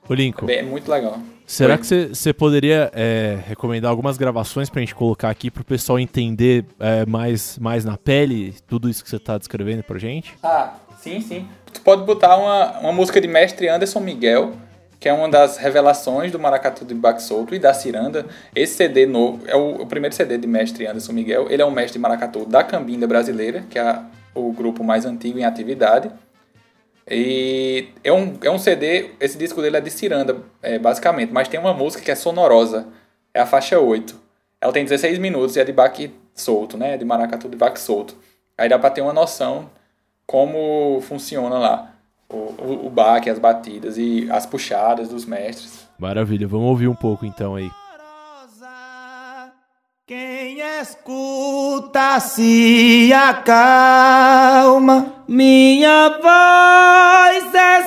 [0.07, 1.17] Ô, Lincoln, Bem, é muito legal.
[1.51, 1.79] Será Oi?
[1.79, 7.05] que você poderia é, recomendar algumas gravações pra gente colocar aqui pro pessoal entender é,
[7.05, 10.35] mais, mais na pele tudo isso que você tá descrevendo pra gente?
[10.43, 11.47] Ah, sim, sim.
[11.73, 14.53] Tu pode botar uma, uma música de mestre Anderson Miguel,
[14.99, 18.25] que é uma das revelações do Maracatu de Baque Solto e da Ciranda.
[18.55, 21.47] Esse CD novo é o, o primeiro CD de mestre Anderson Miguel.
[21.49, 24.03] Ele é um mestre de maracatu da Cambinda Brasileira, que é a-
[24.35, 26.11] o grupo mais antigo em atividade.
[27.09, 31.47] E é um, é um CD, esse disco dele é de Ciranda, é, basicamente, mas
[31.47, 32.87] tem uma música que é sonorosa,
[33.33, 34.15] é a faixa 8.
[34.61, 36.97] Ela tem 16 minutos e é de baque solto, né?
[36.97, 38.15] De maracatu de baque solto.
[38.57, 39.69] Aí dá pra ter uma noção
[40.27, 41.93] como funciona lá
[42.29, 45.87] o, o, o baque, as batidas e as puxadas dos mestres.
[45.97, 47.69] Maravilha, vamos ouvir um pouco então aí.
[50.09, 55.05] Quem escuta se acalma.
[55.27, 57.83] Minha voz é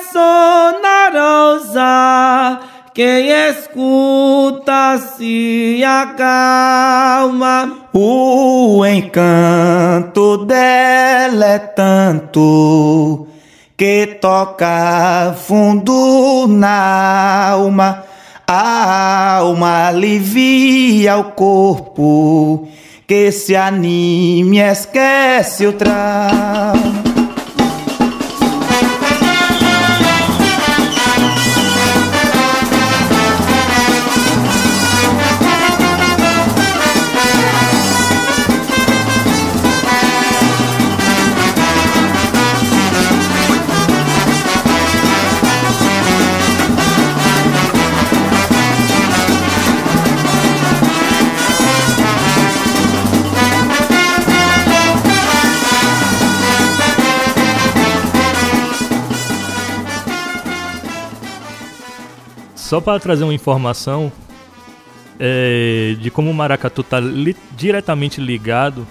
[1.17, 2.61] sonorosa.
[2.93, 7.87] Quem escuta se acalma.
[7.91, 13.27] O encanto dela é tanto
[13.75, 18.12] que toca fundo na alma.
[18.55, 22.67] A alma alivia o corpo,
[23.07, 27.12] que se anime, esquece o trauma.
[62.73, 64.11] Só para trazer uma informação
[65.19, 66.97] é, de como o maracatu está
[67.55, 68.87] diretamente ligado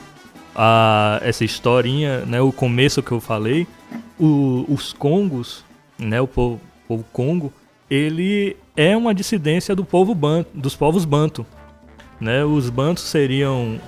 [0.54, 3.66] a essa historinha, né, o começo que eu falei,
[4.20, 5.64] o- os congos,
[5.98, 7.52] né, o povo, povo congo,
[7.90, 11.44] ele é uma dissidência do povo banto, dos povos banto,
[12.20, 12.44] né?
[12.44, 13.80] Os bantos seriam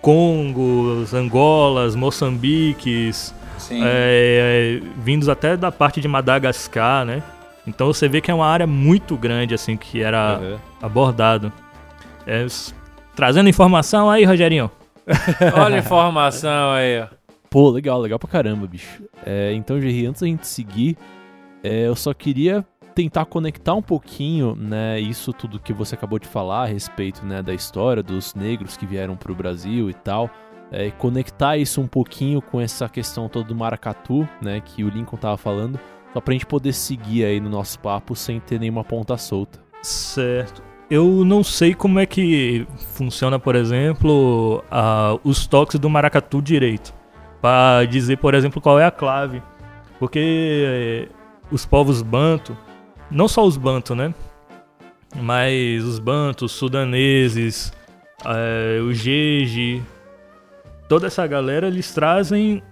[0.00, 3.80] congos, angolas, moçambiques, Sim.
[3.82, 7.24] é, vindos até da parte de Madagascar, né?
[7.66, 10.56] Então você vê que é uma área muito grande assim que era Uhum.
[10.80, 11.52] abordado.
[12.26, 12.46] É,
[13.14, 14.70] trazendo informação aí, Rogerinho.
[15.56, 17.06] Olha a informação aí, ó.
[17.50, 19.02] Pô, legal, legal pra caramba, bicho.
[19.24, 20.96] É, então, Gerry, antes da gente seguir,
[21.62, 26.26] é, eu só queria tentar conectar um pouquinho, né, isso tudo que você acabou de
[26.26, 30.30] falar a respeito, né, da história dos negros que vieram pro Brasil e tal,
[30.72, 35.16] é, conectar isso um pouquinho com essa questão toda do maracatu, né, que o Lincoln
[35.16, 35.78] tava falando,
[36.12, 39.60] só pra gente poder seguir aí no nosso papo sem ter nenhuma ponta solta.
[39.82, 40.62] Certo.
[40.90, 46.94] Eu não sei como é que funciona, por exemplo, a- os toques do maracatu direito.
[47.40, 49.42] Pra dizer, por exemplo, qual é a clave.
[49.98, 51.08] Porque eh,
[51.50, 52.56] os povos banto,
[53.10, 54.14] não só os banto, né?
[55.14, 57.72] Mas os bantos, sudaneses,
[58.24, 59.82] eh, o jeje,
[60.88, 62.62] toda essa galera, eles trazem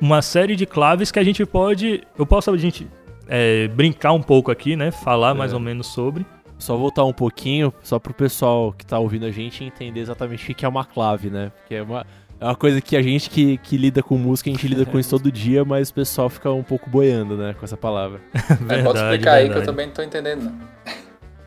[0.00, 2.02] uma série de claves que a gente pode.
[2.18, 2.86] Eu posso a gente
[3.28, 4.90] eh, brincar um pouco aqui, né?
[4.90, 5.54] Falar mais É.
[5.54, 6.26] ou menos sobre.
[6.58, 10.54] Só voltar um pouquinho, só pro pessoal que tá ouvindo a gente entender exatamente o
[10.54, 11.50] que é uma clave, né?
[11.56, 12.06] Porque é uma...
[12.40, 14.98] É uma coisa que a gente que, que lida com música, a gente lida com
[14.98, 18.20] isso todo dia, mas o pessoal fica um pouco boiando, né, com essa palavra.
[18.68, 20.54] É, pode explicar aí que eu também não tô entendendo, não.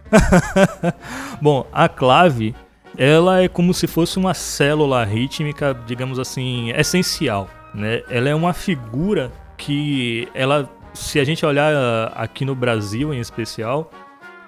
[1.42, 2.56] Bom, a clave,
[2.98, 8.02] ela é como se fosse uma célula rítmica, digamos assim, essencial, né?
[8.10, 13.92] Ela é uma figura que ela, se a gente olhar aqui no Brasil em especial,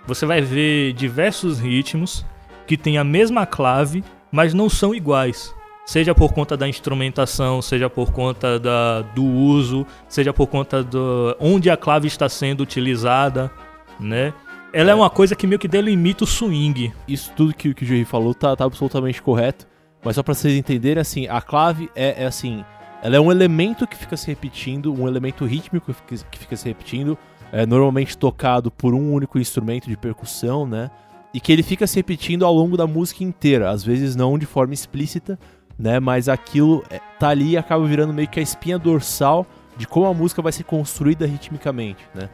[0.08, 2.26] você vai ver diversos ritmos
[2.66, 5.54] que têm a mesma clave, mas não são iguais.
[5.86, 11.36] Seja por conta da instrumentação, seja por conta da, do uso, seja por conta do
[11.40, 13.52] onde a clave está sendo utilizada,
[14.00, 14.34] né?
[14.72, 16.94] Ela é, é uma coisa que meio que delimita o swing.
[17.08, 19.68] Isso tudo que, que o Jerry falou tá, tá absolutamente correto.
[20.04, 22.64] Mas só para vocês entenderem, assim, a clave é, é, assim,
[23.02, 26.56] ela é um elemento que fica se repetindo, um elemento rítmico que fica, que fica
[26.56, 27.18] se repetindo,
[27.52, 30.90] é normalmente tocado por um único instrumento de percussão, né?
[31.34, 34.46] E que ele fica se repetindo ao longo da música inteira, às vezes não de
[34.46, 35.38] forma explícita,
[35.78, 36.00] né?
[36.00, 40.06] Mas aquilo é, tá ali e acaba virando meio que a espinha dorsal de como
[40.06, 42.30] a música vai ser construída ritmicamente, né?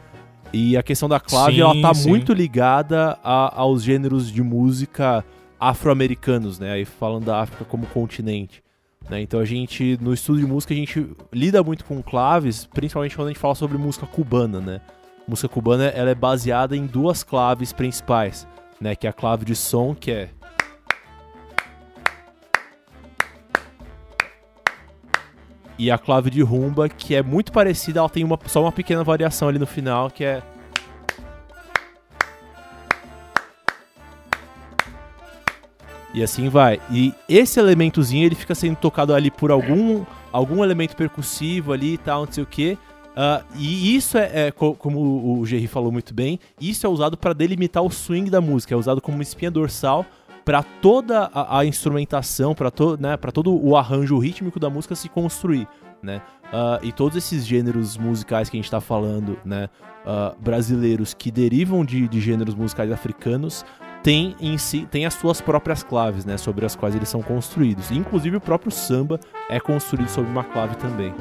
[0.52, 2.08] E a questão da clave, sim, ela tá sim.
[2.08, 5.24] muito ligada a, aos gêneros de música
[5.58, 6.72] afro-americanos, né?
[6.72, 8.62] Aí falando da África como continente.
[9.08, 9.20] Né?
[9.20, 13.28] Então a gente, no estudo de música, a gente lida muito com claves, principalmente quando
[13.28, 14.80] a gente fala sobre música cubana, né?
[15.26, 18.46] música cubana ela é baseada em duas claves principais,
[18.80, 18.94] né?
[18.94, 20.28] Que é a clave de som, que é
[25.78, 29.04] e a clave de rumba, que é muito parecida, ela tem uma, só uma pequena
[29.04, 30.42] variação ali no final, que é
[36.16, 36.80] E assim vai.
[36.90, 41.98] E esse elementozinho ele fica sendo tocado ali por algum algum elemento percussivo ali e
[41.98, 42.78] tal, não sei o que.
[43.12, 47.32] Uh, e isso é, é como o Jerry falou muito bem, isso é usado para
[47.32, 50.04] delimitar o swing da música, é usado como espinha dorsal
[50.46, 55.08] para toda a, a instrumentação, para to, né, todo o arranjo rítmico da música se
[55.08, 55.66] construir,
[56.00, 56.22] né?
[56.44, 59.68] Uh, e todos esses gêneros musicais que a gente está falando, né,
[60.06, 63.64] uh, brasileiros que derivam de, de gêneros musicais africanos,
[64.04, 67.90] tem em si tem as suas próprias claves, né, sobre as quais eles são construídos.
[67.90, 69.18] Inclusive o próprio samba
[69.50, 71.12] é construído sobre uma clave também.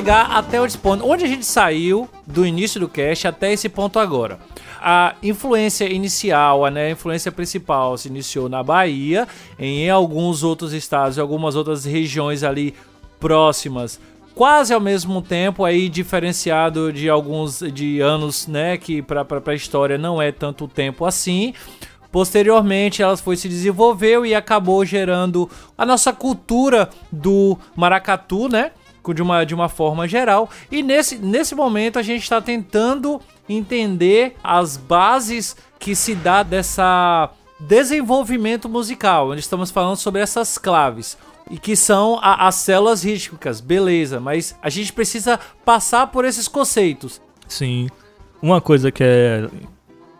[0.00, 1.06] Chegar até esse ponto.
[1.06, 4.38] Onde a gente saiu do início do cast até esse ponto agora.
[4.80, 10.72] A influência inicial, a, né, a influência principal se iniciou na Bahia, em alguns outros
[10.72, 12.74] estados e algumas outras regiões ali
[13.18, 14.00] próximas
[14.32, 19.98] quase ao mesmo tempo, aí diferenciado de alguns de anos, né, que para a história
[19.98, 21.52] não é tanto tempo assim.
[22.10, 28.70] Posteriormente, ela foi se desenvolveu e acabou gerando a nossa cultura do maracatu, né?
[29.14, 30.48] De uma, de uma forma geral.
[30.70, 37.30] E nesse, nesse momento a gente está tentando entender as bases que se dá dessa
[37.58, 41.18] desenvolvimento musical, onde estamos falando sobre essas claves
[41.50, 46.46] e que são a, as células rítmicas, beleza, mas a gente precisa passar por esses
[46.46, 47.20] conceitos.
[47.48, 47.88] Sim.
[48.40, 49.48] Uma coisa que é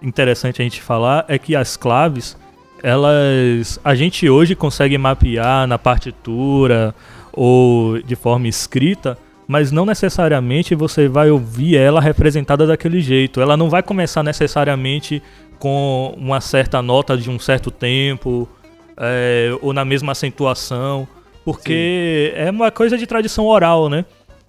[0.03, 2.37] interessante a gente falar é que as claves,
[2.83, 6.95] elas a gente hoje consegue mapear na partitura,
[7.33, 9.17] ou de forma escrita,
[9.47, 13.41] mas não necessariamente você vai ouvir ela representada daquele jeito.
[13.41, 15.23] Ela não vai começar necessariamente
[15.59, 18.49] com uma certa nota de um certo tempo
[18.97, 21.07] é, ou na mesma acentuação,
[21.45, 22.41] porque Sim.
[22.43, 24.05] é uma coisa de tradição oral, né?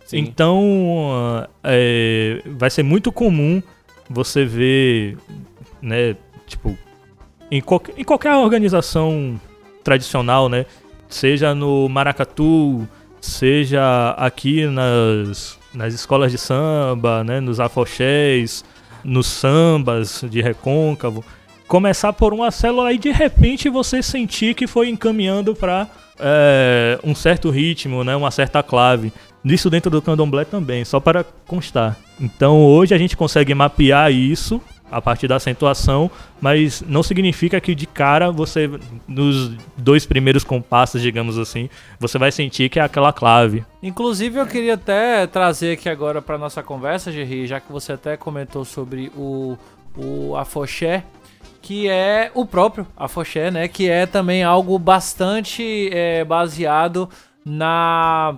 [0.06, 0.20] Sim.
[0.20, 3.62] Então é, vai ser muito comum
[4.10, 5.18] você ver,
[5.82, 6.16] né,
[6.46, 6.78] tipo,
[7.50, 9.40] em, qualquer, em qualquer organização
[9.84, 10.66] tradicional, né,
[11.16, 12.88] seja no maracatu,
[13.20, 18.64] seja aqui nas, nas escolas de samba, né, nos afoxés,
[19.04, 21.24] nos sambas de recôncavo,
[21.68, 25.88] começar por uma célula e de repente você sentir que foi encaminhando para
[26.20, 29.14] é, um certo ritmo, né, uma certa clave.
[29.44, 31.98] Isso dentro do candomblé também, só para constar.
[32.20, 34.62] Então hoje a gente consegue mapear isso
[34.92, 36.12] a partir da acentuação,
[36.42, 38.70] mas não significa que de cara você,
[39.08, 41.70] nos dois primeiros compassos, digamos assim,
[42.00, 43.64] você vai sentir que é aquela clave.
[43.82, 48.18] Inclusive, eu queria até trazer aqui agora para nossa conversa, Gerry, já que você até
[48.18, 49.58] comentou sobre o,
[49.96, 51.04] o afoxé,
[51.62, 53.68] que é o próprio afoxé, né?
[53.68, 57.08] Que é também algo bastante é, baseado
[57.46, 58.38] na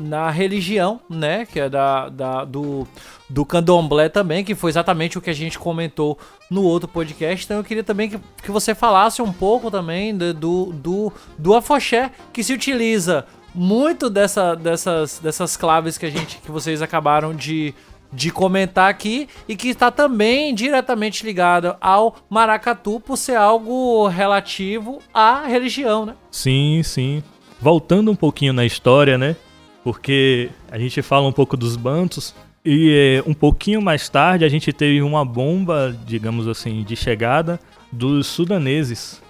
[0.00, 1.46] na religião, né?
[1.46, 2.86] Que é da, da, do,
[3.28, 6.18] do candomblé também, que foi exatamente o que a gente comentou
[6.50, 7.44] no outro podcast.
[7.44, 11.54] Então eu queria também que, que você falasse um pouco também do, do, do, do
[11.54, 17.34] afoxé, que se utiliza muito dessa, dessas, dessas claves que a gente que vocês acabaram
[17.34, 17.74] de,
[18.12, 25.00] de comentar aqui e que está também diretamente ligado ao maracatu por ser algo relativo
[25.12, 26.14] à religião, né?
[26.30, 27.22] Sim, sim.
[27.60, 29.36] Voltando um pouquinho na história, né?
[29.82, 34.72] Porque a gente fala um pouco dos bantos e um pouquinho mais tarde a gente
[34.72, 37.58] teve uma bomba, digamos assim, de chegada
[37.90, 39.22] dos sudaneses,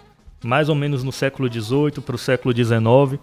[0.45, 3.21] mais ou menos no século XVIII para o século XIX,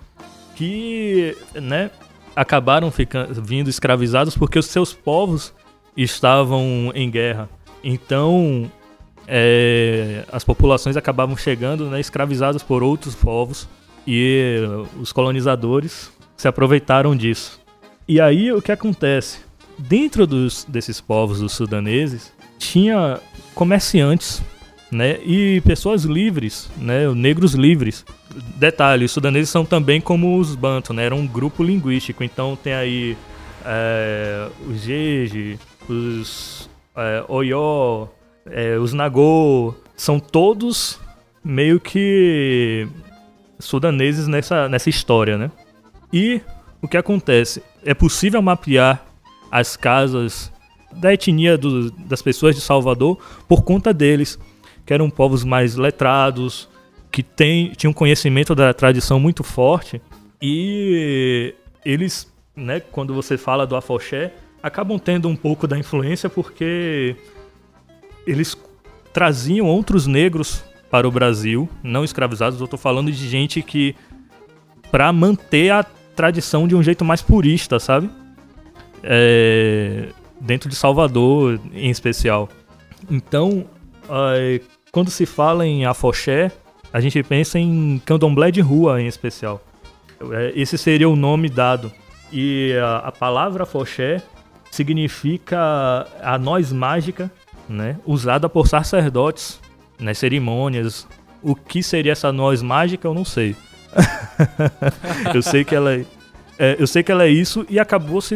[0.55, 1.91] que, né,
[2.35, 5.53] acabaram ficando, vindo escravizados porque os seus povos
[5.95, 7.49] estavam em guerra.
[7.83, 8.71] Então,
[9.27, 13.67] é, as populações acabavam chegando né, escravizadas por outros povos
[14.05, 14.61] e
[14.99, 17.59] os colonizadores se aproveitaram disso.
[18.07, 19.39] E aí o que acontece?
[19.77, 23.19] Dentro dos, desses povos dos sudaneses, tinha
[23.53, 24.41] comerciantes
[24.91, 28.05] né, e pessoas livres, né, negros livres.
[28.55, 32.23] Detalhe, os sudaneses são também como os banto, né, era um grupo linguístico.
[32.23, 33.17] Então tem aí
[33.65, 35.59] é, os jeje,
[35.89, 38.07] os é, oió,
[38.45, 40.99] é, os nagô, são todos
[41.43, 42.87] meio que
[43.59, 45.51] sudaneses nessa, nessa história, né?
[46.11, 46.41] E
[46.81, 47.63] o que acontece?
[47.83, 49.05] É possível mapear
[49.51, 50.51] as casas
[50.91, 54.39] da etnia do, das pessoas de Salvador por conta deles,
[54.85, 56.69] que eram povos mais letrados,
[57.11, 60.01] que tem, tinham conhecimento da tradição muito forte
[60.41, 61.53] e
[61.83, 67.15] eles, né, quando você fala do afoxé, acabam tendo um pouco da influência porque
[68.25, 68.55] eles
[69.13, 72.59] traziam outros negros para o Brasil, não escravizados.
[72.59, 73.95] Eu estou falando de gente que,
[74.91, 75.83] para manter a
[76.17, 78.09] tradição de um jeito mais purista, sabe?
[79.03, 80.09] É,
[80.41, 82.49] dentro de Salvador, em especial.
[83.09, 83.65] Então,
[84.09, 84.59] é,
[84.91, 86.51] quando se fala em afoxé,
[86.91, 89.61] a gente pensa em candomblé de rua, em especial.
[90.31, 91.91] É, esse seria o nome dado.
[92.33, 94.21] E a, a palavra afoxé
[94.71, 97.31] significa a noz mágica,
[97.69, 99.61] né, usada por sacerdotes
[99.99, 101.07] nas cerimônias.
[101.43, 103.55] O que seria essa noz mágica, eu não sei.
[105.33, 106.05] eu sei que ela é,
[106.59, 108.35] é, eu sei que ela é isso e acabou se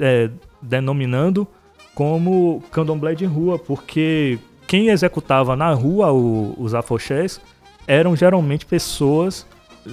[0.00, 0.30] é,
[0.60, 1.46] denominando
[1.94, 7.40] como candomblé de rua, porque quem executava na rua o, os afoxés
[7.86, 9.46] eram geralmente pessoas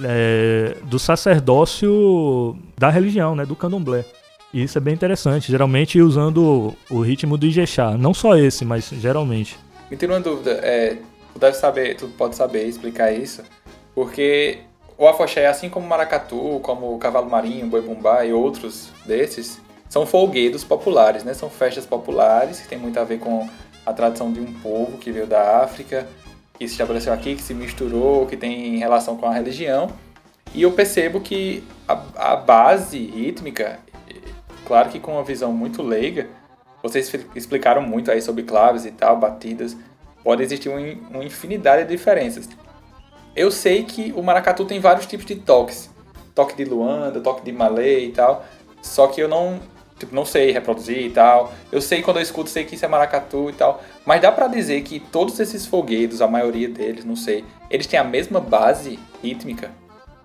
[0.04, 4.04] é, do sacerdócio da religião, né, do candomblé.
[4.52, 8.90] E isso é bem interessante, geralmente usando o, ritmo do Ijexá, não só esse, mas
[9.00, 9.58] geralmente.
[9.90, 10.96] Me tira uma dúvida, é,
[11.32, 13.42] tu deve saber, tu pode saber explicar isso,
[13.94, 14.60] porque
[14.98, 19.60] o afoxé, assim como o maracatu, como o cavalo marinho, boi bumbá e outros desses,
[19.88, 21.34] são folguedos populares, né?
[21.34, 23.48] São festas populares que tem muito a ver com
[23.84, 26.06] a tradição de um povo que veio da África,
[26.58, 29.90] que se estabeleceu aqui, que se misturou, que tem relação com a religião.
[30.54, 33.78] E eu percebo que a, a base rítmica,
[34.64, 36.26] claro que com uma visão muito leiga,
[36.82, 39.76] vocês explicaram muito aí sobre claves e tal, batidas,
[40.24, 42.48] pode existir uma infinidade de diferenças.
[43.36, 45.90] Eu sei que o maracatu tem vários tipos de toques.
[46.34, 48.44] Toque de Luanda, toque de Malay e tal.
[48.80, 49.60] Só que eu não,
[49.98, 51.52] tipo, não sei reproduzir e tal.
[51.70, 53.82] Eu sei quando eu escuto, sei que isso é maracatu e tal.
[54.06, 58.00] Mas dá para dizer que todos esses foguedos, a maioria deles, não sei, eles têm
[58.00, 59.70] a mesma base rítmica?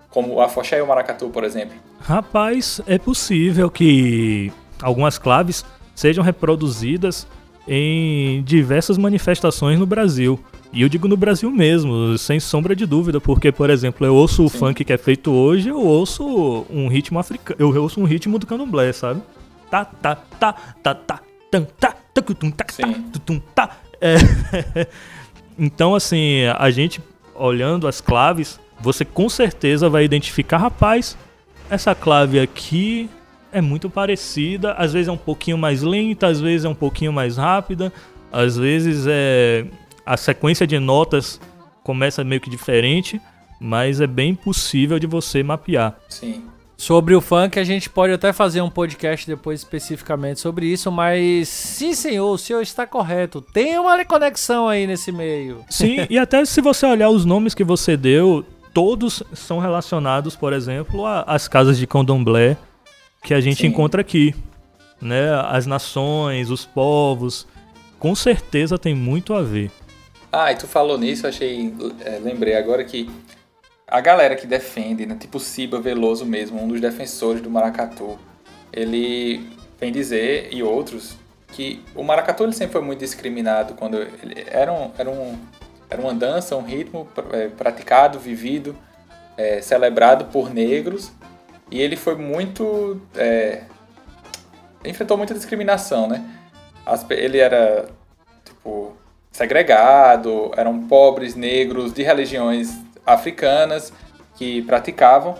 [0.10, 1.76] Como o afoxé e o maracatu, por exemplo?
[2.00, 4.52] Rapaz, é possível que
[4.82, 7.28] algumas claves sejam reproduzidas
[7.68, 10.40] em diversas manifestações no Brasil.
[10.74, 14.46] E eu digo no Brasil mesmo, sem sombra de dúvida, porque, por exemplo, eu ouço
[14.46, 14.58] o Sim.
[14.58, 18.48] funk que é feito hoje, eu ouço um ritmo africano, eu ouço um ritmo do
[18.48, 19.22] candomblé, sabe?
[19.70, 21.20] Tá, tá, tá, tá, tá,
[21.50, 23.78] tam, tá, tacutum, tá, tá, tutum, tá.
[24.00, 24.16] É.
[25.60, 27.02] então, assim, a gente
[27.36, 31.18] olhando as claves, você com certeza vai identificar, rapaz,
[31.70, 33.10] essa clave aqui
[33.52, 37.12] é muito parecida, às vezes é um pouquinho mais lenta, às vezes é um pouquinho
[37.12, 37.92] mais rápida,
[38.32, 39.66] às vezes é
[40.12, 41.40] a sequência de notas
[41.86, 43.22] começa meio que diferente,
[43.62, 45.98] mas é bem possível de você mapear.
[46.10, 46.44] Sim.
[46.76, 51.48] Sobre o funk, a gente pode até fazer um podcast depois especificamente sobre isso, mas
[51.48, 53.40] sim, senhor, o senhor está correto.
[53.40, 55.64] Tem uma conexão aí nesse meio.
[55.70, 60.52] Sim, e até se você olhar os nomes que você deu, todos são relacionados, por
[60.52, 62.58] exemplo, às casas de candomblé
[63.24, 63.68] que a gente sim.
[63.68, 64.36] encontra aqui.
[65.02, 65.34] Né?
[65.48, 67.48] As nações, os povos,
[67.98, 69.72] com certeza tem muito a ver.
[70.32, 71.74] Ah, e tu falou nisso, achei.
[72.06, 73.10] é, lembrei agora que
[73.86, 78.18] a galera que defende, né, tipo Ciba Veloso mesmo, um dos defensores do maracatu,
[78.72, 79.46] ele
[79.78, 81.18] vem dizer, e outros,
[81.50, 85.38] que o maracatu ele sempre foi muito discriminado quando ele era, um, era, um,
[85.90, 88.78] era uma dança, um ritmo é, praticado, vivido,
[89.36, 91.12] é, celebrado por negros,
[91.70, 93.02] e ele foi muito.
[93.16, 93.64] é,
[94.86, 96.24] enfrentou muita discriminação, né?
[96.86, 97.88] As ele era,
[98.46, 98.96] tipo,
[99.32, 103.94] segregado, eram pobres, negros, de religiões africanas
[104.36, 105.36] que praticavam.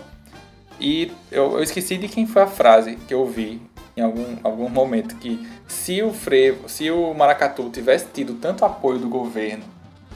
[0.80, 3.60] E eu, eu esqueci de quem foi a frase que eu ouvi
[3.96, 8.98] em algum, algum momento, que se o frevo, se o maracatu tivesse tido tanto apoio
[8.98, 9.64] do governo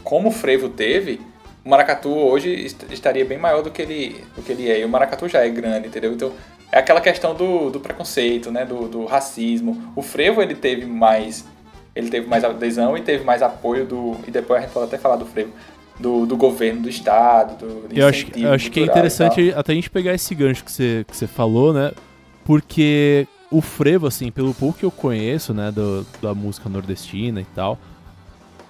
[0.03, 1.21] como o frevo teve,
[1.65, 4.81] o maracatu hoje est- estaria bem maior do que ele, do que ele é.
[4.81, 6.13] E o maracatu já é grande, entendeu?
[6.13, 6.33] Então
[6.73, 8.65] é aquela questão do, do preconceito, né?
[8.65, 9.93] Do, do racismo.
[9.95, 11.45] O frevo ele teve mais
[11.97, 14.99] ele teve mais adesão e teve mais apoio do e depois a gente pode até
[14.99, 15.51] falar do frevo
[15.99, 19.73] do, do governo do estado, do, do Eu acho, eu acho que é interessante até
[19.73, 21.93] a gente pegar esse gancho que você, que você falou, né?
[22.45, 27.47] Porque o frevo, assim, pelo pouco que eu conheço, né, do, da música nordestina e
[27.47, 27.79] tal,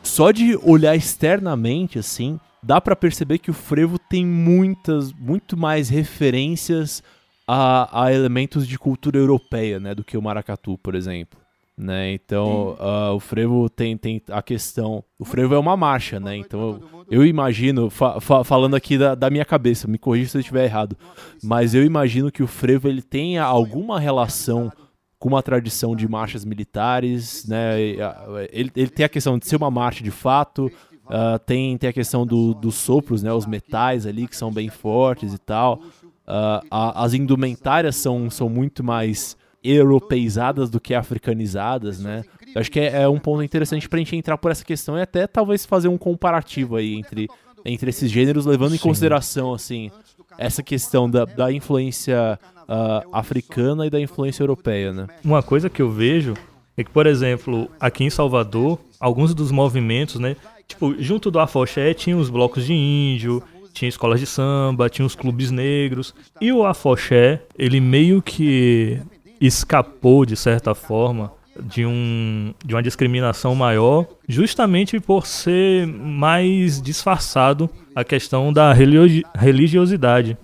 [0.02, 5.88] só de olhar externamente, assim, dá pra perceber que o frevo tem muitas, muito mais
[5.88, 7.02] referências
[7.46, 11.38] a, a elementos de cultura europeia, né, do que o maracatu, por exemplo.
[11.78, 12.12] Né?
[12.14, 15.04] Então, ah, o frevo tem, tem a questão.
[15.18, 16.34] O frevo é uma marcha, né?
[16.34, 20.36] Então, eu, eu imagino, fa- fa- falando aqui da, da minha cabeça, me corrija se
[20.38, 20.96] eu estiver errado,
[21.42, 24.72] mas eu imagino que o frevo ele tenha alguma relação
[25.18, 27.74] com uma tradição de marchas militares, né?
[28.00, 30.70] Ah, Ele, ele tem a questão de ser uma marcha de fato,
[31.08, 33.30] ah, tem, tem a questão do, dos sopros, né?
[33.34, 35.80] Os metais ali que são bem fortes e tal.
[36.26, 39.36] Ah, a- as indumentárias são, são muito mais
[39.70, 42.24] europeizadas do que africanizadas, né?
[42.54, 45.02] Eu acho que é, é um ponto interessante pra gente entrar por essa questão e
[45.02, 47.28] até talvez fazer um comparativo aí entre,
[47.64, 48.88] entre esses gêneros, levando em Sim.
[48.88, 49.90] consideração, assim,
[50.38, 52.38] essa questão da, da influência
[52.68, 55.06] ah, africana e da influência europeia, né?
[55.24, 56.34] Uma coisa que eu vejo
[56.76, 60.36] é que, por exemplo, aqui em Salvador, alguns dos movimentos, né?
[60.66, 63.42] Tipo, junto do Afoxé tinha os blocos de índio,
[63.72, 66.14] tinha escolas de samba, tinha os clubes negros.
[66.40, 69.00] E o Afoxé, ele meio que
[69.40, 77.70] escapou, de certa forma, de, um, de uma discriminação maior, justamente por ser mais disfarçado
[77.94, 80.36] a questão da religi- religiosidade,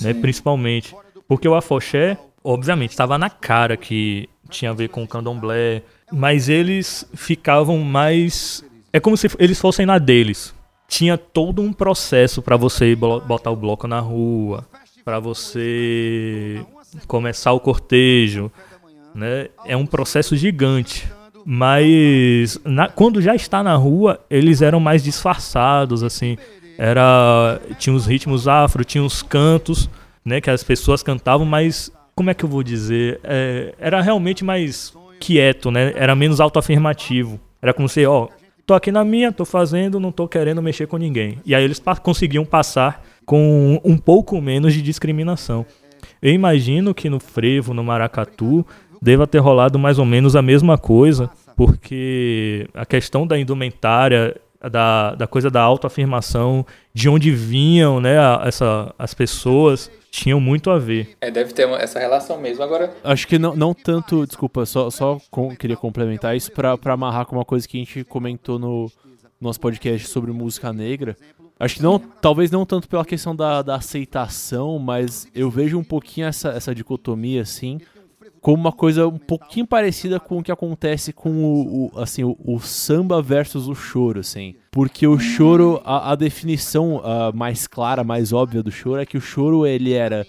[0.00, 0.94] né, principalmente.
[1.26, 6.48] Porque o afoxé, obviamente, estava na cara que tinha a ver com o candomblé, mas
[6.48, 8.64] eles ficavam mais...
[8.90, 10.54] É como se eles fossem na deles.
[10.88, 14.66] Tinha todo um processo para você botar o bloco na rua,
[15.04, 16.64] para você
[17.06, 18.50] começar o cortejo,
[19.14, 19.48] né?
[19.66, 21.08] É um processo gigante.
[21.44, 26.36] Mas na- quando já está na rua, eles eram mais disfarçados, assim.
[26.76, 29.88] Era tinha os ritmos afro, tinha os cantos,
[30.24, 30.40] né?
[30.40, 33.18] Que as pessoas cantavam, mas como é que eu vou dizer?
[33.24, 35.92] É, era realmente mais quieto, né?
[35.96, 37.40] Era menos autoafirmativo.
[37.60, 38.28] Era como se, ó,
[38.64, 41.38] tô aqui na minha, tô fazendo, não tô querendo mexer com ninguém.
[41.44, 45.66] E aí eles pa- conseguiam passar com um pouco menos de discriminação.
[46.20, 48.66] Eu imagino que no frevo, no maracatu,
[49.00, 54.34] deva ter rolado mais ou menos a mesma coisa, porque a questão da indumentária,
[54.70, 60.70] da, da coisa da autoafirmação, de onde vinham né, a- essa, as pessoas, tinham muito
[60.70, 61.16] a ver.
[61.20, 62.62] É, deve ter uma- essa relação mesmo.
[62.64, 67.26] Agora, Acho que não, não tanto, desculpa, só, só com- queria complementar isso pra amarrar
[67.26, 68.90] com uma coisa que a gente comentou no
[69.40, 71.16] nosso podcast sobre música negra.
[71.60, 75.82] Acho que não, talvez não tanto pela questão da, da aceitação, mas eu vejo um
[75.84, 77.80] pouquinho essa, essa dicotomia, assim,
[78.40, 82.36] como uma coisa um pouquinho parecida com o que acontece com o, o, assim, o,
[82.44, 84.54] o samba versus o choro, assim.
[84.70, 89.18] Porque o choro, a, a definição ah, mais clara, mais óbvia do choro é que
[89.18, 90.24] o choro, ele era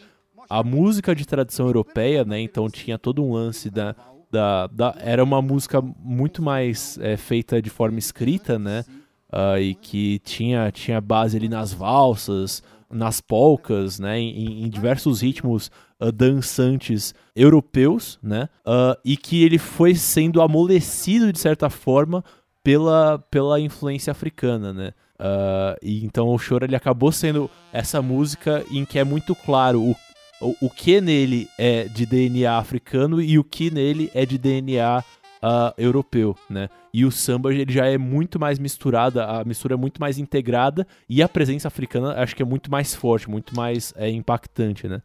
[0.50, 2.42] a música de tradição europeia, né?
[2.42, 3.96] Então tinha todo um lance da...
[4.32, 8.84] da, da era uma música muito mais é, feita de forma escrita, né?
[9.32, 14.20] Ah, e que tinha, tinha base ali nas valsas, nas polcas, né?
[14.20, 18.50] Em, em diversos ritmos ah, dançantes europeus, né?
[18.66, 22.24] Ah, e que ele foi sendo amolecido de certa forma
[22.64, 24.94] pela, pela influência africana, né?
[25.20, 29.82] Ah, e então o choro ele acabou sendo essa música em que é muito claro
[29.82, 29.96] o,
[30.42, 35.04] o, o que nele é de DNA africano e o que nele é de DNA
[35.42, 36.70] ah, europeu, né?
[36.94, 40.86] E o samba ele já é muito mais misturada, a mistura é muito mais integrada
[41.08, 45.02] e a presença africana acho que é muito mais forte, muito mais é, impactante, né?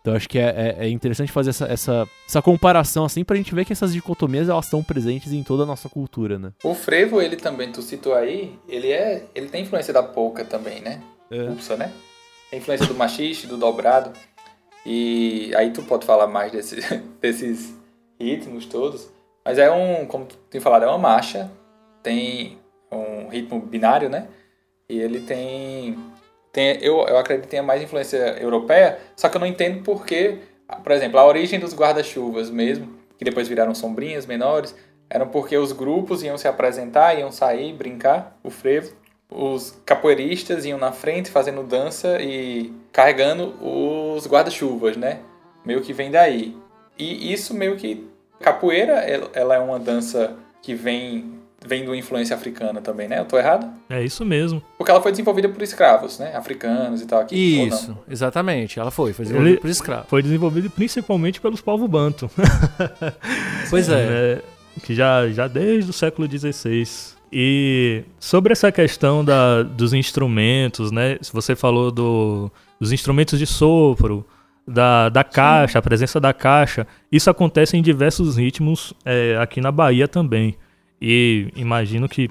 [0.00, 3.54] Então acho que é, é, é interessante fazer essa, essa, essa comparação assim pra gente
[3.54, 6.52] ver que essas dicotomias elas estão presentes em toda a nossa cultura, né?
[6.64, 9.26] O frevo, ele também, tu citou aí, ele é.
[9.34, 11.02] Ele tem influência da polca também, né?
[11.30, 11.44] É.
[11.44, 11.92] Pulsa, né?
[12.50, 14.12] Tem influência do machiste, do dobrado.
[14.86, 16.76] E aí tu pode falar mais desse,
[17.20, 17.74] desses
[18.18, 19.10] ritmos todos.
[19.48, 21.50] Mas é um, como tu tem falado, é uma marcha.
[22.02, 22.58] Tem
[22.92, 24.28] um ritmo binário, né?
[24.86, 25.98] E ele tem.
[26.52, 30.36] tem eu, eu acredito que tenha mais influência europeia, só que eu não entendo porque,
[30.82, 34.74] por exemplo, a origem dos guarda-chuvas mesmo, que depois viraram sombrinhas menores,
[35.08, 38.92] eram porque os grupos iam se apresentar, iam sair, brincar, o frevo.
[39.30, 45.20] Os capoeiristas iam na frente fazendo dança e carregando os guarda-chuvas, né?
[45.64, 46.54] Meio que vem daí.
[46.98, 48.06] E isso meio que.
[48.40, 48.92] Capoeira,
[49.34, 53.18] ela é uma dança que vem vem de uma influência africana também, né?
[53.18, 53.68] Eu tô errado?
[53.90, 54.62] É isso mesmo.
[54.76, 56.34] Porque ela foi desenvolvida por escravos, né?
[56.36, 57.66] Africanos e tal aqui.
[57.66, 58.78] Isso, exatamente.
[58.78, 60.06] Ela foi, foi desenvolvida Ele- por escravo.
[60.08, 62.30] Foi desenvolvido principalmente pelos povos banto.
[63.70, 64.36] Pois é.
[64.36, 64.42] né,
[64.82, 66.84] que já, já desde o século XVI.
[67.32, 71.18] E sobre essa questão da, dos instrumentos, né?
[71.20, 74.24] Se você falou do, dos instrumentos de sopro,
[74.68, 79.72] da, da caixa, a presença da caixa, isso acontece em diversos ritmos é, aqui na
[79.72, 80.56] Bahia também.
[81.00, 82.28] E imagino que.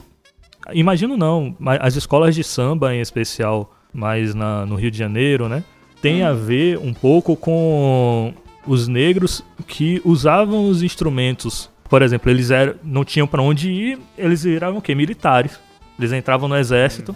[0.73, 5.47] Imagino não, mas as escolas de samba em especial, mais na, no Rio de Janeiro,
[5.47, 5.63] né?
[6.01, 8.33] Tem a ver um pouco com
[8.67, 11.69] os negros que usavam os instrumentos.
[11.89, 14.93] Por exemplo, eles eram, não tinham para onde ir, eles viravam o quê?
[14.93, 15.57] Militares.
[15.97, 17.15] Eles entravam no exército.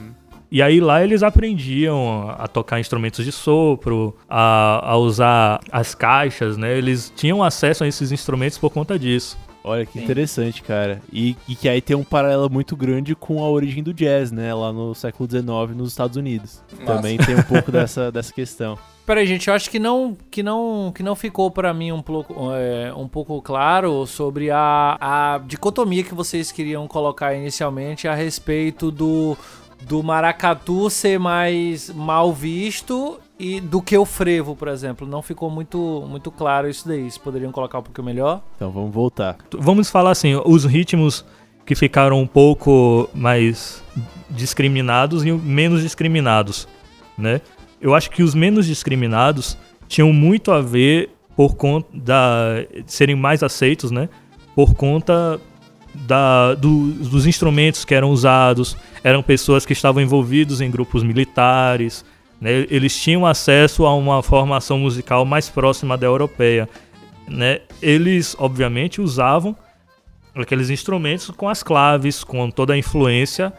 [0.51, 6.57] E aí lá eles aprendiam a tocar instrumentos de sopro, a, a usar as caixas,
[6.57, 6.77] né?
[6.77, 9.37] Eles tinham acesso a esses instrumentos por conta disso.
[9.63, 10.03] Olha que Sim.
[10.03, 11.01] interessante, cara.
[11.13, 14.53] E, e que aí tem um paralelo muito grande com a origem do jazz, né?
[14.53, 16.61] Lá no século XIX nos Estados Unidos.
[16.71, 16.85] Massa.
[16.85, 18.77] Também tem um pouco dessa, dessa questão.
[19.05, 22.35] Peraí, gente, eu acho que não, que não, que não ficou pra mim um pouco,
[22.53, 28.91] é, um pouco claro sobre a, a dicotomia que vocês queriam colocar inicialmente a respeito
[28.91, 29.35] do,
[29.81, 35.07] do maracatu ser mais mal visto e do que o frevo, por exemplo.
[35.07, 37.01] Não ficou muito, muito claro isso daí.
[37.01, 38.41] Vocês poderiam colocar um pouquinho melhor?
[38.55, 39.37] Então vamos voltar.
[39.57, 41.25] Vamos falar assim, os ritmos
[41.65, 43.83] que ficaram um pouco mais
[44.29, 46.67] discriminados e menos discriminados,
[47.17, 47.41] né?
[47.79, 49.57] Eu acho que os menos discriminados
[49.87, 54.07] tinham muito a ver por conta da de serem mais aceitos, né?
[54.55, 55.39] Por conta
[55.93, 62.05] da, do- dos instrumentos que eram usados, eram pessoas que estavam envolvidos em grupos militares,
[62.39, 62.65] né?
[62.69, 66.67] Eles tinham acesso a uma formação musical mais próxima da europeia,
[67.27, 67.59] né?
[67.81, 69.55] Eles, obviamente, usavam
[70.35, 73.51] aqueles instrumentos com as claves, com toda a influência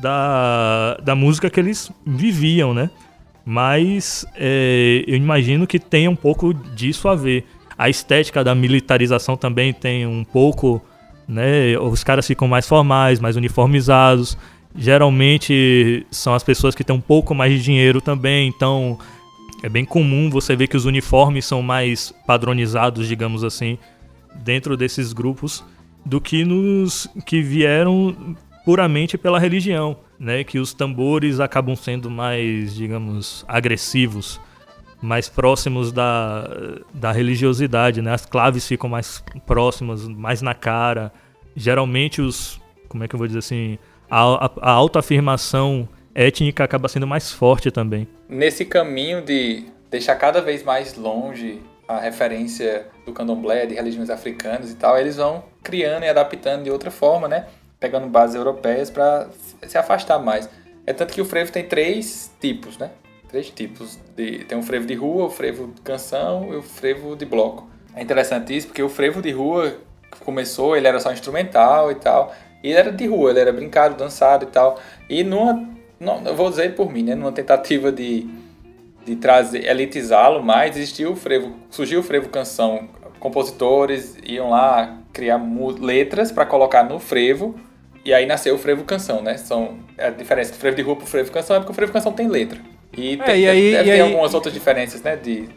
[0.00, 2.90] da, da música que eles viviam, né?
[3.44, 7.44] Mas é, eu imagino que tenha um pouco disso a ver.
[7.78, 10.82] A estética da militarização também tem um pouco,
[11.28, 11.78] né?
[11.78, 14.36] Os caras ficam mais formais, mais uniformizados.
[14.74, 18.98] Geralmente são as pessoas que têm um pouco mais de dinheiro também, então
[19.62, 23.78] é bem comum você ver que os uniformes são mais padronizados, digamos assim,
[24.44, 25.64] dentro desses grupos
[26.04, 30.44] do que nos que vieram puramente pela religião, né?
[30.44, 34.40] Que os tambores acabam sendo mais, digamos, agressivos,
[35.00, 36.48] mais próximos da,
[36.92, 38.12] da religiosidade, né?
[38.12, 41.12] As claves ficam mais próximas, mais na cara.
[41.54, 43.78] Geralmente os, como é que eu vou dizer assim,
[44.10, 48.08] a, a, a autoafirmação étnica acaba sendo mais forte também.
[48.28, 54.72] Nesse caminho de deixar cada vez mais longe a referência do candomblé, de religiões africanas
[54.72, 57.46] e tal, eles vão criando e adaptando de outra forma, né?
[57.78, 59.28] Pegando bases europeias para
[59.66, 60.48] se afastar mais.
[60.86, 62.90] É tanto que o frevo tem três tipos, né?
[63.28, 63.98] Três tipos.
[64.16, 67.68] De, tem o frevo de rua, o frevo de canção e o frevo de bloco.
[67.94, 69.78] É interessante isso porque o frevo de rua
[70.24, 72.34] começou, ele era só instrumental e tal.
[72.62, 74.80] E era de rua, ele era brincado, dançado e tal.
[75.08, 75.68] E numa,
[75.98, 77.14] não, eu vou dizer por mim, né?
[77.14, 78.28] Numa tentativa de
[79.06, 82.88] de trazer, elitizá-lo mais, existiu o frevo, surgiu o frevo canção.
[83.20, 85.40] Compositores iam lá criar
[85.80, 87.54] letras para colocar no frevo
[88.04, 89.38] e aí nasceu o frevo canção, né?
[89.38, 92.12] São a diferença do frevo de rua pro frevo canção é porque o frevo canção
[92.12, 92.58] tem letra.
[92.96, 95.16] E, É, tem, e aí- deve e ter aí- algumas outras diferenças, né?
[95.16, 95.48] De,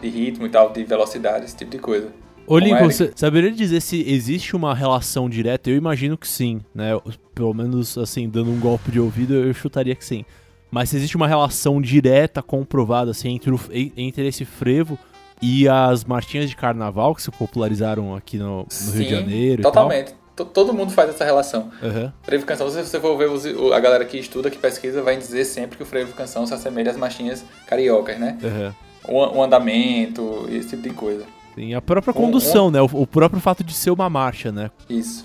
[0.00, 2.08] de ritmo e tal, de velocidade, esse tipo de coisa.
[2.46, 5.70] Ô, Lincoln, você saberia dizer se existe uma relação direta?
[5.70, 6.90] Eu imagino que sim, né?
[7.34, 10.26] Pelo menos, assim, dando um golpe de ouvido, eu chutaria que sim.
[10.70, 14.98] Mas se existe uma relação direta, comprovada, assim, entre, o- en- entre esse frevo
[15.40, 20.14] e as marchinhas de carnaval que se popularizaram aqui no, no Rio de Janeiro totalmente.
[20.36, 21.70] To- Todo mundo faz essa relação.
[21.82, 21.86] e?
[21.86, 22.12] Aham.
[22.22, 23.30] Frevo canção, se você for ver
[23.72, 26.90] a galera que estuda, que pesquisa, vai dizer sempre que o frevo canção se assemelha
[26.90, 28.38] às marchinhas cariocas, né?
[28.42, 28.74] Aham.
[29.08, 31.24] o, o andamento, esse tipo de coisa.
[31.54, 32.70] Tem a própria condução, um, um...
[32.72, 32.80] né?
[32.82, 34.70] O, o, próprio fato de ser uma marcha, né?
[34.88, 35.24] Isso.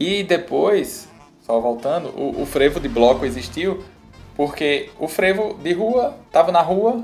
[0.00, 1.08] E depois,
[1.46, 3.82] só voltando, o, o frevo de bloco existiu
[4.36, 7.02] porque o frevo de rua estava na rua,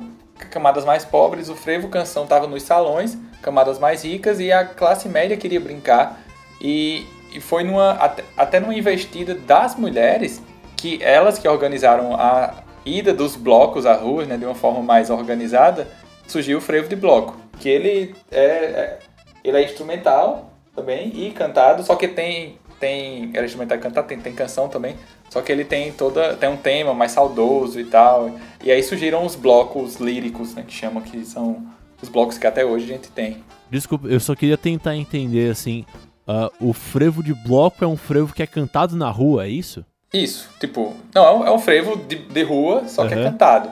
[0.51, 5.09] camadas mais pobres, o frevo canção estava nos salões, camadas mais ricas, e a classe
[5.09, 6.24] média queria brincar.
[6.65, 10.43] E, e foi numa, até, até numa investida das mulheres,
[10.75, 12.55] que elas que organizaram a
[12.87, 15.87] ida dos blocos à rua, né, de uma forma mais organizada,
[16.27, 18.99] surgiu o frevo de bloco, que ele é, é
[19.45, 24.33] ele é instrumental também e cantado, só que tem tem era instrumental cantado, tem, tem
[24.33, 24.97] canção também,
[25.29, 28.31] só que ele tem toda tem um tema mais saudoso e tal.
[28.63, 31.63] E aí surgiram os blocos líricos, né, que chamam que são
[32.01, 33.45] os blocos que até hoje a gente tem.
[33.71, 35.85] Desculpa, eu só queria tentar entender assim,
[36.27, 39.85] uh, o frevo de bloco é um frevo que é cantado na rua, é isso?
[40.13, 43.09] Isso, tipo, não, é um, frevo de, de rua, só uhum.
[43.09, 43.69] que é cantado.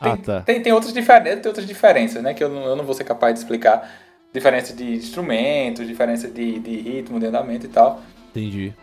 [0.00, 0.40] Tem, ah, tá.
[0.42, 2.34] tem, tem, outras diferenças, tem outras diferenças, né?
[2.34, 3.90] Que eu não, eu não vou ser capaz de explicar.
[4.32, 8.02] Diferença de instrumentos, diferença de, de ritmo, de andamento e tal.
[8.30, 8.74] Entendi.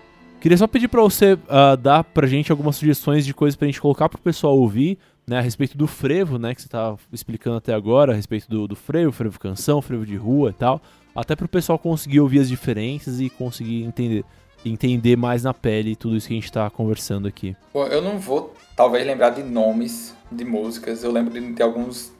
[0.42, 3.80] Queria só pedir pra você uh, dar pra gente algumas sugestões de coisas pra gente
[3.80, 5.38] colocar pro pessoal ouvir, né?
[5.38, 6.56] A respeito do frevo, né?
[6.56, 10.16] Que você tá explicando até agora, a respeito do, do frevo, frevo canção, frevo de
[10.16, 10.82] rua e tal.
[11.16, 14.26] Até pro pessoal conseguir ouvir as diferenças e conseguir entender
[14.70, 17.56] entender mais na pele tudo isso que a gente tá conversando aqui.
[17.74, 21.04] Eu não vou, talvez, lembrar de nomes de músicas.
[21.04, 22.12] Eu lembro de, de alguns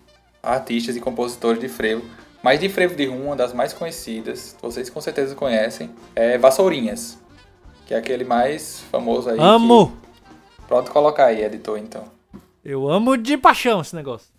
[0.44, 2.04] artistas e compositores de frevo.
[2.44, 7.18] Mas de frevo de rum, uma das mais conhecidas, vocês com certeza conhecem, é Vassourinhas.
[7.88, 9.40] Que é aquele mais famoso aí.
[9.40, 9.88] Amo!
[9.88, 10.68] Que...
[10.68, 12.04] Pronto, colocar aí, editor, então.
[12.64, 14.35] Eu amo de paixão esse negócio.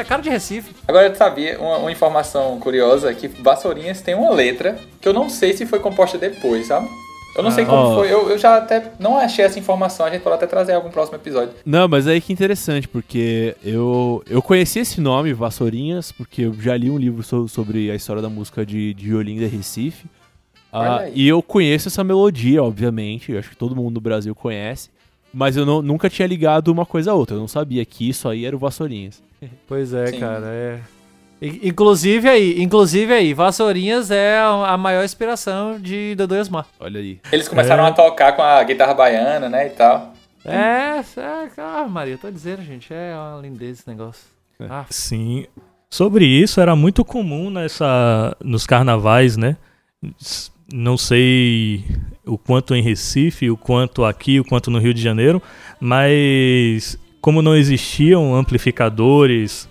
[0.00, 0.74] Isso é cara de Recife.
[0.88, 5.28] Agora eu sabia uma, uma, informação curiosa que Vassourinhas tem uma letra que eu não
[5.28, 6.88] sei se foi composta depois, sabe?
[7.36, 7.94] Eu não ah, sei como ó.
[7.96, 8.10] foi.
[8.10, 10.06] Eu, eu já até não achei essa informação.
[10.06, 11.50] A gente pode até trazer algum próximo episódio.
[11.66, 16.74] Não, mas aí que interessante, porque eu, eu conheci esse nome, Vassourinhas, porque eu já
[16.74, 20.06] li um livro so, sobre a história da música de, de violino de Recife.
[20.72, 23.32] Ah, e eu conheço essa melodia, obviamente.
[23.32, 24.88] Eu acho que todo mundo no Brasil conhece.
[25.32, 27.36] Mas eu não, nunca tinha ligado uma coisa a outra.
[27.36, 29.22] Eu não sabia que isso aí era o Vassourinhas.
[29.66, 30.20] Pois é, Sim.
[30.20, 30.46] cara.
[30.46, 30.80] É.
[31.40, 36.66] Inclusive aí, inclusive aí, Vassourinhas é a maior inspiração de Dodô Osmar.
[36.78, 37.18] Olha aí.
[37.32, 37.88] Eles começaram é.
[37.88, 40.12] a tocar com a guitarra baiana, né, e tal.
[40.44, 44.26] É, é ah, Maria, eu tô dizendo, gente, é uma lindeza esse negócio.
[44.58, 44.66] É.
[44.68, 44.84] Ah.
[44.90, 45.46] Sim.
[45.88, 49.56] Sobre isso, era muito comum nessa, nos carnavais, né?
[50.70, 51.84] Não sei
[52.30, 55.42] o quanto em Recife, o quanto aqui, o quanto no Rio de Janeiro,
[55.80, 59.68] mas como não existiam amplificadores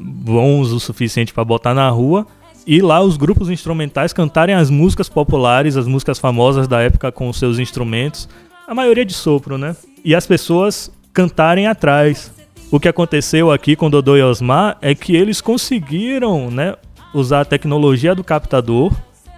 [0.00, 2.26] bons o suficiente para botar na rua,
[2.66, 7.28] e lá os grupos instrumentais cantarem as músicas populares, as músicas famosas da época com
[7.28, 8.28] os seus instrumentos,
[8.66, 9.76] a maioria de sopro, né?
[10.04, 12.32] E as pessoas cantarem atrás.
[12.70, 16.74] O que aconteceu aqui com Dodô e Osmar é que eles conseguiram, né,
[17.12, 18.92] usar a tecnologia do captador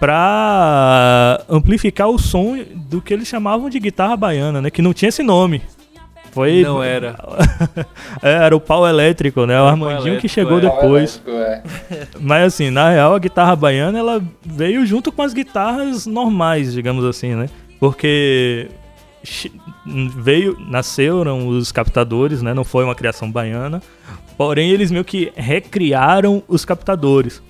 [0.05, 4.69] para amplificar o som do que eles chamavam de guitarra baiana, né?
[4.69, 5.63] Que não tinha esse nome.
[6.31, 6.61] Foi...
[6.61, 7.15] Não era.
[8.21, 9.59] É, era o pau elétrico, né?
[9.61, 10.61] O Armandinho que chegou é.
[10.61, 11.21] depois.
[11.27, 11.61] É.
[12.19, 17.03] Mas assim, na real, a guitarra baiana ela veio junto com as guitarras normais, digamos
[17.03, 17.49] assim, né?
[17.79, 18.69] Porque
[20.17, 22.53] veio, nasceram os captadores, né?
[22.53, 23.81] Não foi uma criação baiana.
[24.37, 27.41] Porém, eles meio que recriaram os captadores,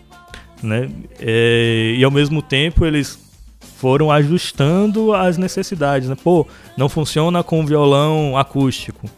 [0.62, 0.90] né?
[1.20, 3.20] É, e ao mesmo tempo eles
[3.78, 6.16] foram ajustando as necessidades, né?
[6.22, 6.48] Pô,
[6.78, 9.10] não funciona com violão acústico,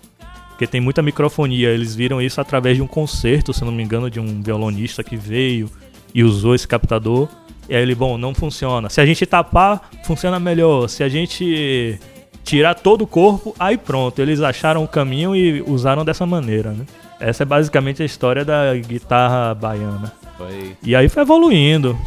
[0.49, 1.69] porque tem muita microfonia.
[1.69, 5.15] Eles viram isso através de um concerto, se não me engano, de um violonista que
[5.15, 5.69] veio
[6.13, 7.29] e usou esse captador.
[7.69, 8.89] E aí ele, bom, não funciona.
[8.89, 10.87] Se a gente tapar, funciona melhor.
[10.87, 11.99] Se a gente
[12.43, 14.19] tirar todo o corpo, aí pronto.
[14.21, 16.85] Eles acharam o caminho e usaram dessa maneira, né?
[17.19, 20.13] Essa é basicamente a história da guitarra baiana.
[20.37, 20.75] Foi.
[20.83, 21.97] E aí foi evoluindo,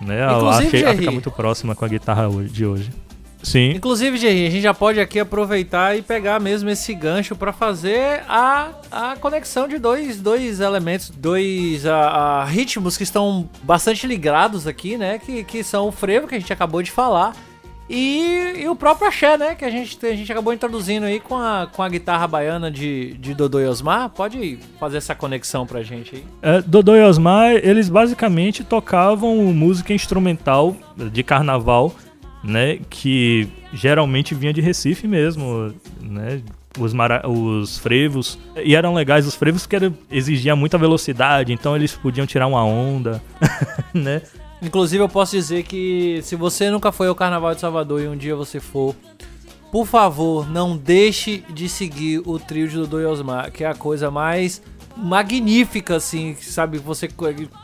[0.00, 0.24] né?
[0.26, 2.90] A- Inclusive, achei a Jerry- ficar muito próxima com a guitarra de hoje.
[3.40, 3.70] Sim.
[3.70, 8.22] Inclusive, Jerry, a gente já pode aqui aproveitar e pegar mesmo esse gancho pra fazer
[8.28, 11.96] a, a conexão de dois, dois elementos, dois a,
[12.40, 15.20] a ritmos que estão bastante ligados aqui, né?
[15.20, 17.32] Que, que são o frevo, que a gente acabou de falar,
[17.88, 19.54] e, e o próprio axé, né?
[19.54, 23.14] Que a gente, a gente acabou introduzindo aí com a, com a guitarra baiana de,
[23.14, 24.10] de Dodô e Osmar.
[24.10, 26.24] Pode fazer essa conexão pra gente aí.
[26.42, 30.76] É, Dodô e Osmar, eles basicamente tocavam música instrumental
[31.12, 31.94] de carnaval,
[32.44, 32.78] né?
[32.90, 35.72] Que geralmente vinha de Recife mesmo,
[36.02, 36.40] né?
[36.78, 38.38] Os, mara- os frevos.
[38.62, 42.62] E eram legais os frevos que era, exigia muita velocidade, então eles podiam tirar uma
[42.64, 43.20] onda,
[43.92, 44.22] né?
[44.60, 48.16] Inclusive, eu posso dizer que se você nunca foi ao Carnaval de Salvador e um
[48.16, 48.94] dia você for,
[49.70, 53.74] por favor, não deixe de seguir o trio de Dodô e Osmar, que é a
[53.74, 54.62] coisa mais
[54.96, 56.78] magnífica, assim, sabe?
[56.78, 57.08] Você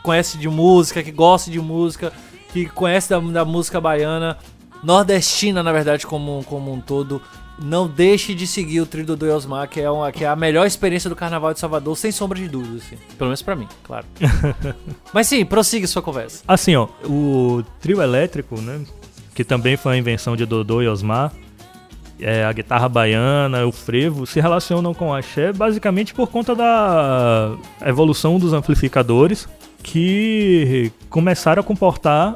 [0.03, 2.13] conhece de música, que gosta de música,
[2.53, 4.37] que conhece da, da música baiana,
[4.81, 7.21] nordestina, na verdade, como, como um todo.
[7.57, 10.35] Não deixe de seguir o trio Dodô e Osmar, que é, uma, que é a
[10.35, 12.97] melhor experiência do Carnaval de Salvador, sem sombra de dúvida, assim.
[13.17, 14.05] Pelo menos pra mim, claro.
[15.13, 16.43] Mas sim, prossiga sua conversa.
[16.47, 18.81] Assim, ó, o trio elétrico, né?
[19.33, 21.31] Que também foi uma invenção de Dodô e Osmar.
[22.19, 27.53] É, a guitarra baiana, o frevo, se relacionam com o axé basicamente por conta da
[27.85, 29.47] evolução dos amplificadores
[29.83, 32.35] que começaram a comportar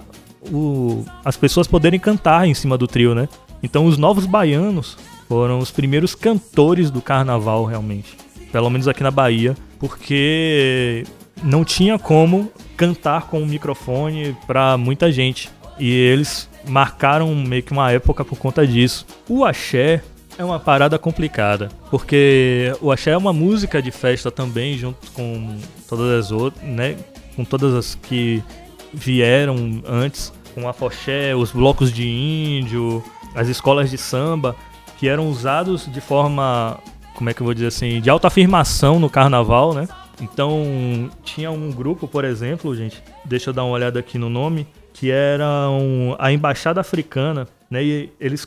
[0.52, 3.28] o- as pessoas poderem cantar em cima do trio, né?
[3.64, 4.98] Então os novos baianos
[5.30, 8.18] foram os primeiros cantores do carnaval, realmente.
[8.52, 11.06] Pelo menos aqui na Bahia, porque
[11.44, 15.48] não tinha como cantar com o microfone pra muita gente.
[15.78, 19.06] E eles marcaram meio que uma época por conta disso.
[19.30, 20.02] O axé
[20.36, 25.58] é uma parada complicada, porque o axé é uma música de festa também, junto com
[25.88, 26.98] todas as outras, né?
[27.36, 28.44] Com todas as que
[28.92, 33.04] vieram antes, com a afoxé, os blocos de índio,
[33.36, 34.56] as escolas de samba,
[35.00, 36.78] que eram usados de forma,
[37.16, 39.88] como é que eu vou dizer assim, de autoafirmação no carnaval, né?
[40.22, 44.68] Então, tinha um grupo, por exemplo, gente, deixa eu dar uma olhada aqui no nome,
[44.94, 47.82] que era um- a Embaixada Africana, né?
[47.82, 48.46] E eles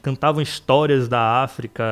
[0.00, 1.82] cantavam histórias da África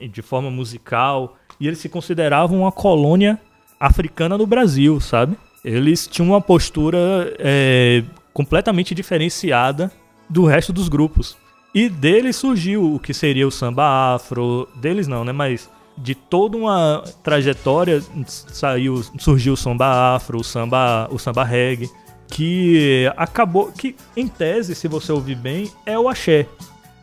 [0.00, 3.40] eh, de forma musical, e eles se consideravam uma colônia
[3.80, 5.36] africana no Brasil, sabe?
[5.64, 9.90] Eles tinham uma postura eh, completamente diferenciada
[10.30, 11.36] do resto dos grupos.
[11.76, 15.30] E deles surgiu o que seria o samba afro, deles não, né?
[15.30, 15.68] Mas
[15.98, 21.90] de toda uma trajetória saiu, surgiu o samba afro, o samba, o samba reggae,
[22.28, 26.46] que acabou, que em tese, se você ouvir bem, é o axé.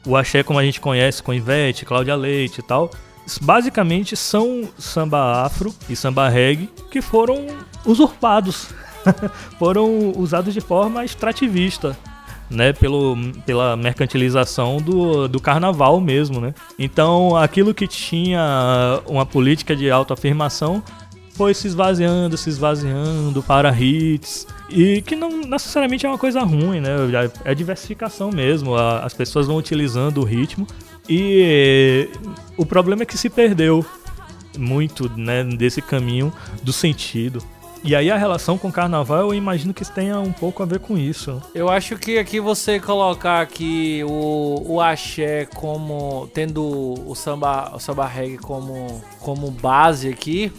[0.08, 2.90] O axé como a gente conhece com Ivete, Cláudia Leite e tal,
[3.44, 7.46] basicamente são samba afro e samba reggae que foram
[7.86, 8.70] usurpados,
[9.60, 11.96] foram usados de forma extrativista
[12.50, 13.16] né, pelo,
[13.46, 16.54] pela mercantilização do, do carnaval mesmo, né?
[16.78, 20.84] Então, aquilo que tinha uma política de autoafirmação
[21.34, 26.80] foi se esvaziando, se esvaziando para hits, e que não necessariamente é uma coisa ruim,
[26.80, 26.92] né?
[27.44, 30.68] É diversificação mesmo, as pessoas vão utilizando o ritmo,
[31.10, 32.08] e
[32.56, 33.86] o problema é que se perdeu
[34.58, 36.32] muito, né, desse caminho
[36.62, 37.44] do sentido.
[37.84, 40.80] E aí a relação com o carnaval, eu imagino que tenha um pouco a ver
[40.80, 41.42] com isso.
[41.54, 46.64] Eu acho que aqui você colocar aqui o, o axé como tendo
[47.06, 50.50] o samba, o samba reggae como, como base aqui,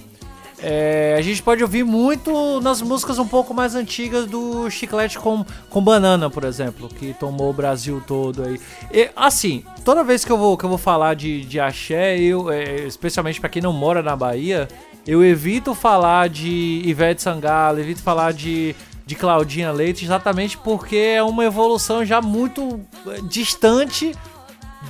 [0.62, 5.44] é, a gente pode ouvir muito nas músicas um pouco mais antigas do Chiclete com,
[5.68, 8.60] com Banana, por exemplo, que tomou o Brasil todo aí.
[8.92, 12.50] E, assim, toda vez que eu vou, que eu vou falar de, de axé, eu,
[12.50, 14.68] é, especialmente pra quem não mora na Bahia,
[15.06, 18.74] eu evito falar de Ivete Sangalo, evito falar de,
[19.06, 24.12] de Claudinha Leite, exatamente porque é uma evolução já muito eh, distante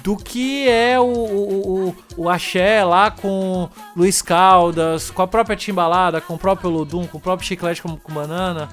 [0.02, 6.20] do que é o, o, o, axé lá com Luiz Caldas, com a própria Timbalada,
[6.20, 8.68] com o próprio Ludum, com o próprio Chiclete com, com Banana,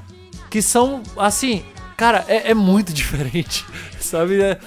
[0.49, 1.63] que são, assim,
[1.95, 3.65] cara, é, é muito diferente,
[3.99, 4.41] sabe?
[4.41, 4.59] É-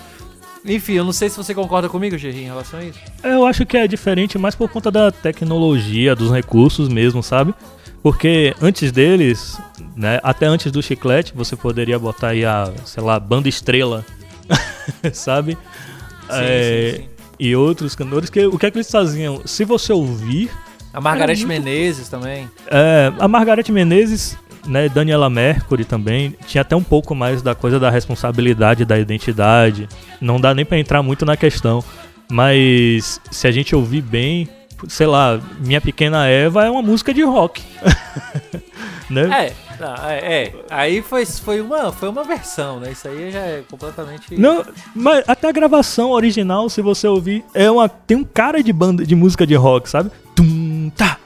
[0.65, 2.99] Enfim, eu não sei se você concorda comigo, Gerry, em relação a isso.
[3.23, 7.55] Eu acho que é diferente mais por conta da tecnologia, dos recursos mesmo, sabe?
[8.03, 9.59] Porque antes deles,
[9.97, 14.05] né, até antes do chiclete, você poderia botar aí a, sei lá, banda estrela,
[15.13, 15.57] sabe?
[16.29, 17.09] É, sim, sim.
[17.39, 19.43] E outros cantores, que o que é que eles faziam?
[19.45, 20.51] Se você ouvir,
[20.93, 22.49] A Margareth É muito- Menezes também.
[22.69, 24.37] é, a Margareth Menezes,
[24.67, 29.89] né, Daniela Mercury também, tinha até um pouco mais da coisa da responsabilidade da identidade.
[30.21, 31.83] Não dá nem pra entrar muito na questão,
[32.31, 34.49] mas se a gente ouvir bem,
[34.89, 37.63] sei lá, Minha Pequena Eva é uma música de rock.
[39.11, 39.23] né?
[39.47, 40.55] É, não, é, é.
[40.71, 42.93] Aí foi, foi, uma, foi uma versão, né?
[42.93, 44.37] Isso aí já é completamente.
[44.39, 48.73] Não, mas até a gravação original, se você ouvir, é uma tem um cara de
[48.73, 50.11] banda de música de rock, sabe?
[50.35, 51.19] Tum tá,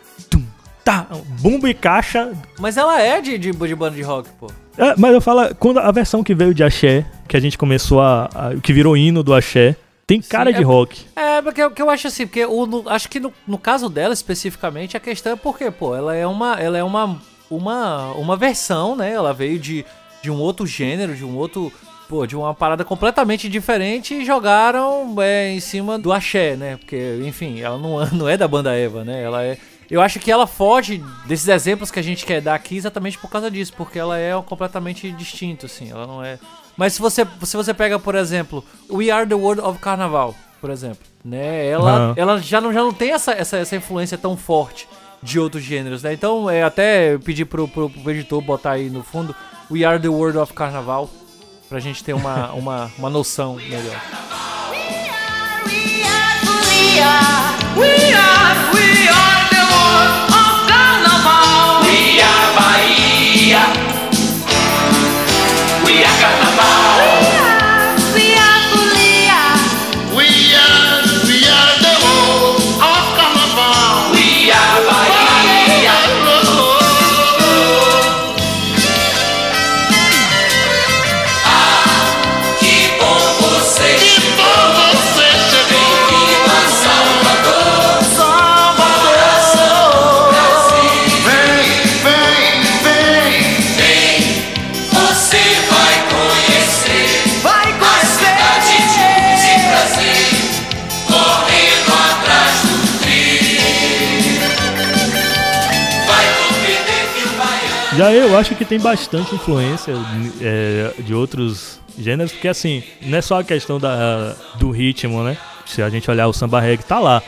[0.88, 1.06] tá,
[1.40, 2.32] bumbo e caixa.
[2.58, 4.46] Mas ela é de, de, de banda de rock, pô.
[4.78, 8.00] É, mas eu falo, quando a versão que veio de axé, que a gente começou
[8.00, 9.76] a, a- que virou hino do axé,
[10.06, 11.04] tem cara Sim, de é- rock.
[11.14, 13.88] É, porque o que eu acho assim, porque o, no- acho que no, no caso
[13.90, 16.54] dela especificamente, a questão é porque, pô, ela é uma.
[16.58, 17.20] Ela é uma.
[17.50, 19.10] Uma, uma versão, né?
[19.12, 19.84] Ela veio de,
[20.22, 21.72] de um outro gênero, de um outro.
[22.08, 26.76] Pô, de uma parada completamente diferente e jogaram é, em cima do axé, né?
[26.78, 29.22] Porque, enfim, ela não, não é da banda Eva, né?
[29.22, 29.58] Ela é.
[29.90, 33.30] Eu acho que ela foge desses exemplos que a gente quer dar aqui exatamente por
[33.30, 35.90] causa disso, porque ela é completamente distinto, assim.
[35.90, 36.38] Ela não é.
[36.76, 40.70] Mas se você, se você pega, por exemplo, We Are the World of Carnaval, por
[40.70, 41.66] exemplo, né?
[41.66, 42.14] Ela, Aham.
[42.16, 44.86] ela já, não, já não tem essa, essa, essa influência tão forte
[45.22, 46.12] de outros gêneros, né?
[46.12, 49.34] Então, é até pedir pro, pro, pro editor botar aí no fundo
[49.70, 51.08] We Are the World of Carnaval,
[51.68, 54.00] pra gente ter uma, uma, uma noção melhor.
[57.76, 58.87] We
[107.98, 109.92] Já eu acho que tem bastante influência
[110.40, 115.36] é, de outros gêneros, porque assim, não é só a questão da, do ritmo, né?
[115.66, 117.20] Se a gente olhar o samba reggae, tá lá.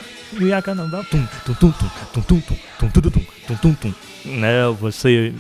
[4.25, 5.35] Né, você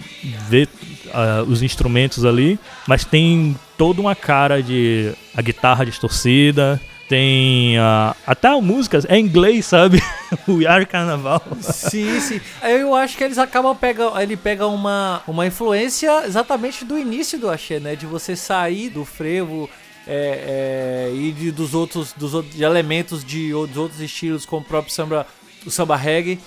[0.48, 0.66] vê
[1.06, 2.58] uh, os instrumentos ali,
[2.88, 9.16] mas tem toda uma cara de a guitarra distorcida, tem ah, até a música é
[9.16, 10.00] em inglês, sabe?
[10.46, 11.42] o Are Carnaval.
[11.60, 12.40] Sim, sim.
[12.62, 14.16] Eu acho que eles acabam pegando.
[14.20, 17.96] Ele pega uma, uma influência exatamente do início do axé, né?
[17.96, 19.68] De você sair do frevo
[20.06, 24.64] é, é, e de, dos outros, dos de elementos de, dos outros estilos, como o
[24.64, 25.26] próprio samba,
[25.66, 26.38] o samba reggae.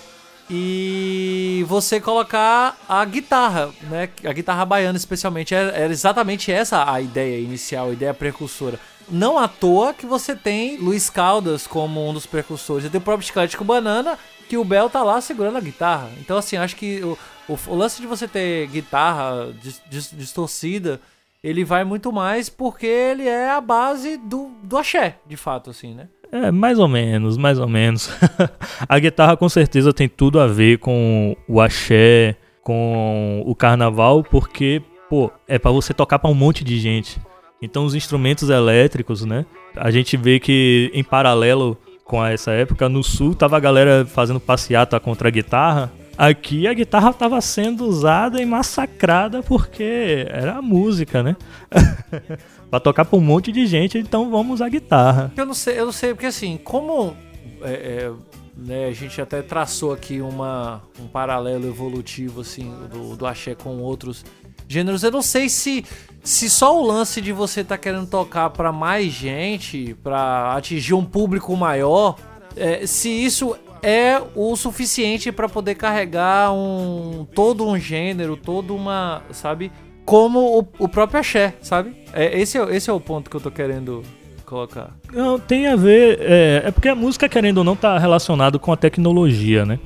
[0.50, 4.08] E você colocar a guitarra, né?
[4.24, 5.54] A guitarra baiana, especialmente.
[5.54, 8.80] Era, era exatamente essa a ideia inicial, a ideia precursora.
[9.10, 12.86] Não à toa que você tem Luiz Caldas como um dos precursores.
[12.86, 14.18] E tem o próprio Chiclete com Banana,
[14.50, 16.10] que o Bel tá lá segurando a guitarra.
[16.20, 17.18] Então, assim, acho que o,
[17.50, 21.00] o, o lance de você ter guitarra dis- dis- distorcida,
[21.44, 25.94] ele vai muito mais porque ele é a base do, do axé, de fato, assim,
[25.94, 26.08] né?
[26.32, 28.10] É, mais ou menos, mais ou menos.
[28.90, 34.82] a guitarra com certeza tem tudo a ver com o axé, com o carnaval, porque,
[35.10, 37.20] pô, é pra você tocar pra um monte de gente.
[37.64, 39.46] Então os instrumentos elétricos, né?
[39.74, 44.40] A gente vê que em paralelo com essa época, no sul tava a galera fazendo
[44.40, 45.90] passeata contra a guitarra.
[46.18, 51.38] Aqui a guitarra tava sendo usada e massacrada porque era música, né?
[52.70, 55.32] pra tocar pra um monte de gente, então vamos usar guitarra.
[55.38, 57.16] Eu não sei, eu não sei, porque assim, como
[57.62, 58.12] é, é,
[58.58, 63.78] né, a gente até traçou aqui uma, um paralelo evolutivo assim do, do axé com
[63.80, 64.26] outros
[64.68, 65.86] gêneros, eu não sei se
[66.24, 71.04] se só o lance de você tá querendo tocar pra mais gente, pra atingir um
[71.04, 72.16] público maior,
[72.56, 79.22] é, se isso é o suficiente pra poder carregar um todo um gênero, toda uma,
[79.32, 79.70] sabe?
[80.06, 81.94] Como o, o próprio axé, sabe?
[82.14, 84.02] É, esse, é, esse é o ponto que eu tô querendo
[84.46, 84.92] colocar.
[85.12, 86.20] Não, tem a ver.
[86.22, 89.78] É, é porque a música, querendo ou não, tá relacionado com a tecnologia, né?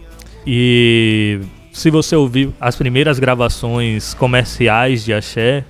[0.46, 1.40] E
[1.78, 5.64] se você ouvir as primeiras gravações comerciais de axé,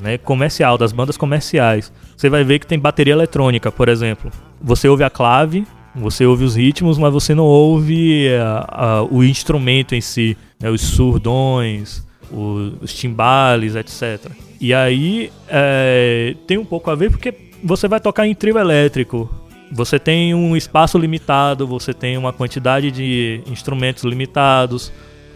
[0.00, 1.92] né, comercial, das bandas comerciais.
[2.16, 4.30] Você vai ver que tem bateria eletrônica, por exemplo.
[4.58, 9.22] Você ouve a clave, você ouve os ritmos, mas você não ouve uh, uh, o
[9.22, 14.32] instrumento em si, né, os surdões, os, os timbales, etc.
[14.58, 19.28] E aí é, tem um pouco a ver porque você vai tocar em trio elétrico.
[19.70, 24.90] Você tem um espaço limitado, você tem uma quantidade de instrumentos limitados.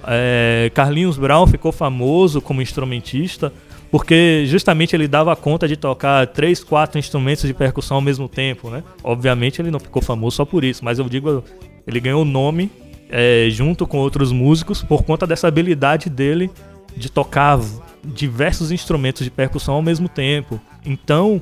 [0.06, 3.52] É, Carlinhos Brown ficou famoso como instrumentista
[3.90, 8.68] porque justamente ele dava conta de tocar três, quatro instrumentos de percussão ao mesmo tempo,
[8.68, 8.82] né?
[9.02, 11.42] Obviamente ele não ficou famoso só por isso, mas eu digo,
[11.86, 12.70] ele ganhou nome
[13.08, 16.50] é, junto com outros músicos por conta dessa habilidade dele
[16.96, 17.58] de tocar
[18.04, 20.60] diversos instrumentos de percussão ao mesmo tempo.
[20.84, 21.40] Então,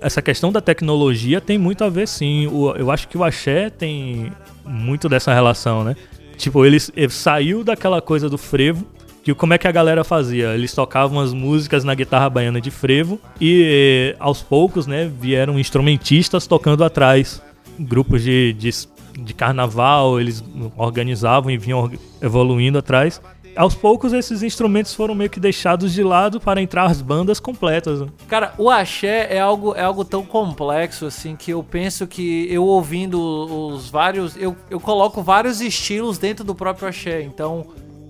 [0.00, 2.44] essa questão da tecnologia tem muito a ver sim.
[2.78, 4.32] Eu acho que o axé tem
[4.64, 5.96] muito dessa relação, né?
[6.40, 8.86] Tipo, ele, ele saiu daquela coisa do frevo
[9.22, 10.54] que como é que a galera fazia?
[10.54, 16.46] Eles tocavam as músicas na guitarra baiana de frevo e aos poucos, né, vieram instrumentistas
[16.46, 17.42] tocando atrás.
[17.78, 18.70] Grupos de, de,
[19.18, 20.42] de carnaval, eles
[20.74, 21.90] organizavam e vinham
[22.22, 23.20] evoluindo atrás
[23.60, 28.00] aos poucos esses instrumentos foram meio que deixados de lado para entrar as bandas completas.
[28.00, 28.06] Né?
[28.26, 32.64] Cara, o axé é algo, é algo tão complexo assim que eu penso que eu
[32.64, 37.20] ouvindo os vários, eu, eu coloco vários estilos dentro do próprio axé.
[37.20, 37.66] Então,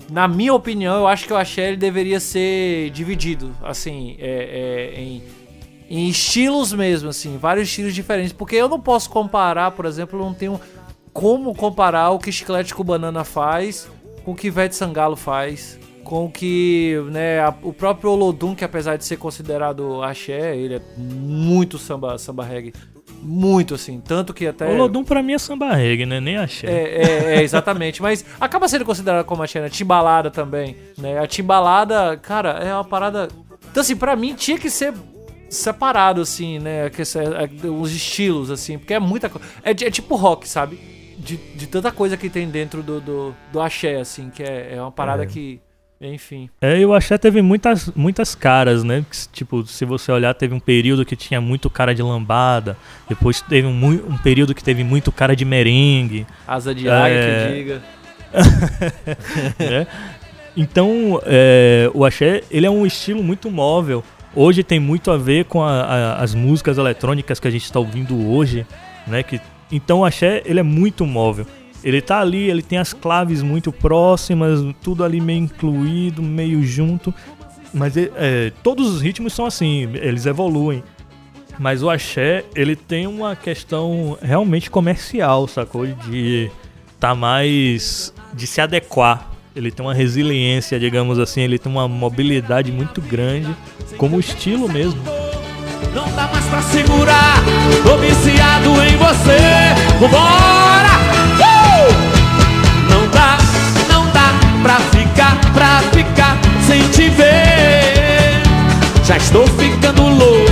[0.09, 5.01] na minha opinião, eu acho que o axé ele deveria ser dividido, assim, é, é,
[5.01, 5.23] em,
[5.91, 10.25] em estilos mesmo, assim, vários estilos diferentes, porque eu não posso comparar, por exemplo, eu
[10.25, 10.61] não tenho
[11.13, 13.89] como comparar o que Chiclete com Banana faz
[14.25, 18.65] com o que Ivete Sangalo faz, com o que né, a, o próprio Olodum, que
[18.65, 22.73] apesar de ser considerado axé, ele é muito samba, samba reggae.
[23.23, 24.67] Muito assim, tanto que até.
[24.67, 26.21] O Olodum pra mim é samba reggae, né?
[26.21, 26.67] Nem axé.
[26.67, 28.01] É, é, é exatamente.
[28.01, 29.69] mas acaba sendo considerado como axé, né?
[29.69, 30.77] Timbalada também.
[30.97, 31.19] Né?
[31.19, 33.29] A timbalada, cara, é uma parada.
[33.71, 34.95] Então, assim, pra mim tinha que ser
[35.51, 36.87] separado, assim, né?
[36.87, 39.47] É, os estilos, assim, porque é muita coisa.
[39.63, 41.00] É, é tipo rock, sabe?
[41.21, 44.81] De, de tanta coisa que tem dentro do, do, do axé, assim, que é, é
[44.81, 45.27] uma parada é.
[45.27, 45.61] que.
[46.03, 46.49] Enfim.
[46.63, 49.05] É, e o axé teve muitas, muitas caras, né?
[49.33, 52.75] Tipo, se você olhar, teve um período que tinha muito cara de lambada,
[53.07, 56.27] depois teve um, um período que teve muito cara de merengue.
[56.49, 57.47] Asa de águia, é...
[57.47, 57.83] que diga.
[59.61, 59.87] é.
[60.57, 64.03] Então, é, o axé, ele é um estilo muito móvel.
[64.35, 67.79] Hoje tem muito a ver com a, a, as músicas eletrônicas que a gente está
[67.79, 68.67] ouvindo hoje,
[69.07, 69.23] né?
[69.23, 69.39] Que
[69.71, 71.47] então o axé, ele é muito móvel.
[71.83, 77.15] Ele tá ali, ele tem as claves muito próximas, tudo ali meio incluído, meio junto.
[77.73, 80.83] Mas é, todos os ritmos são assim, eles evoluem.
[81.59, 85.87] Mas o axé, ele tem uma questão realmente comercial, sacou?
[85.87, 86.51] De
[86.99, 88.15] tá mais.
[88.35, 89.31] de se adequar.
[89.55, 93.55] Ele tem uma resiliência, digamos assim, ele tem uma mobilidade muito grande,
[93.97, 95.03] como estilo mesmo.
[95.93, 97.37] Não dá mais pra segurar,
[97.85, 99.39] tô viciado em você.
[100.01, 100.91] Vambora!
[101.39, 102.11] Uh!
[102.91, 103.39] Não dá,
[103.89, 106.37] não dá pra ficar, pra ficar
[106.67, 108.43] sem te ver.
[109.05, 110.51] Já estou ficando louco,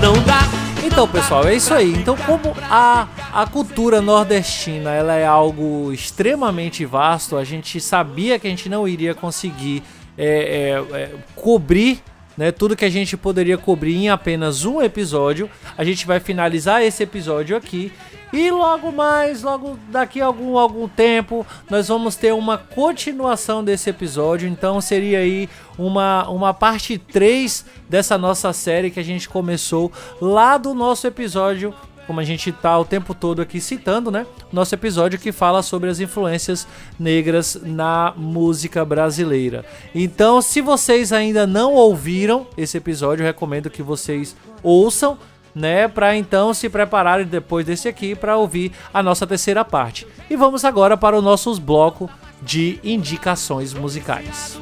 [0.00, 0.48] não dá.
[0.82, 1.92] Então, pessoal, é isso aí.
[1.92, 8.46] Então, como a, a cultura nordestina ela é algo extremamente vasto, a gente sabia que
[8.46, 9.82] a gente não iria conseguir
[10.16, 12.00] é, é, é, cobrir
[12.36, 15.50] né, tudo que a gente poderia cobrir em apenas um episódio.
[15.76, 17.92] A gente vai finalizar esse episódio aqui
[18.32, 23.88] e logo mais, logo daqui a algum, algum tempo, nós vamos ter uma continuação desse
[23.88, 24.48] episódio.
[24.48, 30.58] Então seria aí uma, uma parte 3 dessa nossa série que a gente começou lá
[30.58, 31.72] do nosso episódio
[32.06, 34.26] como a gente tá o tempo todo aqui citando, né?
[34.52, 36.66] Nosso episódio que fala sobre as influências
[36.98, 39.64] negras na música brasileira.
[39.94, 45.18] Então, se vocês ainda não ouviram esse episódio, recomendo que vocês ouçam,
[45.54, 50.06] né, para então se prepararem depois desse aqui para ouvir a nossa terceira parte.
[50.28, 52.10] E vamos agora para o nosso bloco
[52.42, 54.58] de indicações musicais.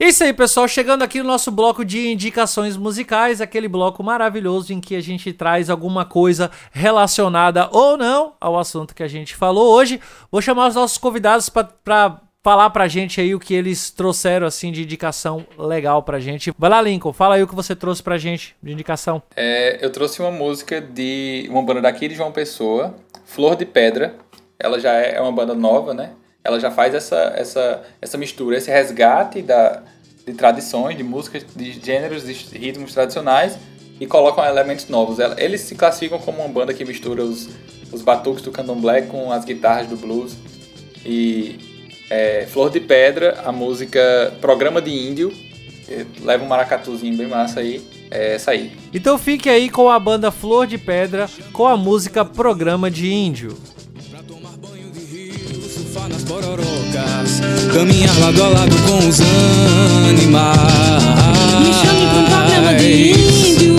[0.00, 0.66] Isso aí, pessoal.
[0.66, 5.30] Chegando aqui no nosso bloco de indicações musicais, aquele bloco maravilhoso em que a gente
[5.30, 10.00] traz alguma coisa relacionada ou não ao assunto que a gente falou hoje.
[10.32, 14.72] Vou chamar os nossos convidados para falar pra gente aí o que eles trouxeram assim
[14.72, 16.50] de indicação legal pra gente.
[16.58, 19.22] Vai lá, Lincoln, fala aí o que você trouxe pra gente de indicação.
[19.36, 22.94] É, eu trouxe uma música de uma banda daqui de João Pessoa,
[23.26, 24.16] Flor de Pedra.
[24.58, 26.12] Ela já é uma banda nova, né?
[26.42, 29.82] Ela já faz essa, essa, essa mistura, esse resgate da,
[30.26, 33.58] de tradições, de músicas, de gêneros, de ritmos tradicionais,
[34.00, 35.18] e colocam elementos novos.
[35.36, 37.48] Eles se classificam como uma banda que mistura os,
[37.92, 40.36] os batuques do candomblé com as guitarras do blues.
[41.04, 41.58] E
[42.08, 45.30] é, Flor de Pedra, a música Programa de Índio,
[46.22, 48.72] leva um maracatuzinho bem massa aí, é essa aí.
[48.92, 53.56] Então fique aí com a banda Flor de Pedra com a música Programa de Índio.
[55.90, 57.40] Surfar nas pororocas,
[57.74, 59.20] caminhar lado a lado com os
[60.08, 60.56] animais.
[61.60, 63.76] Me chame pra um programa de índio.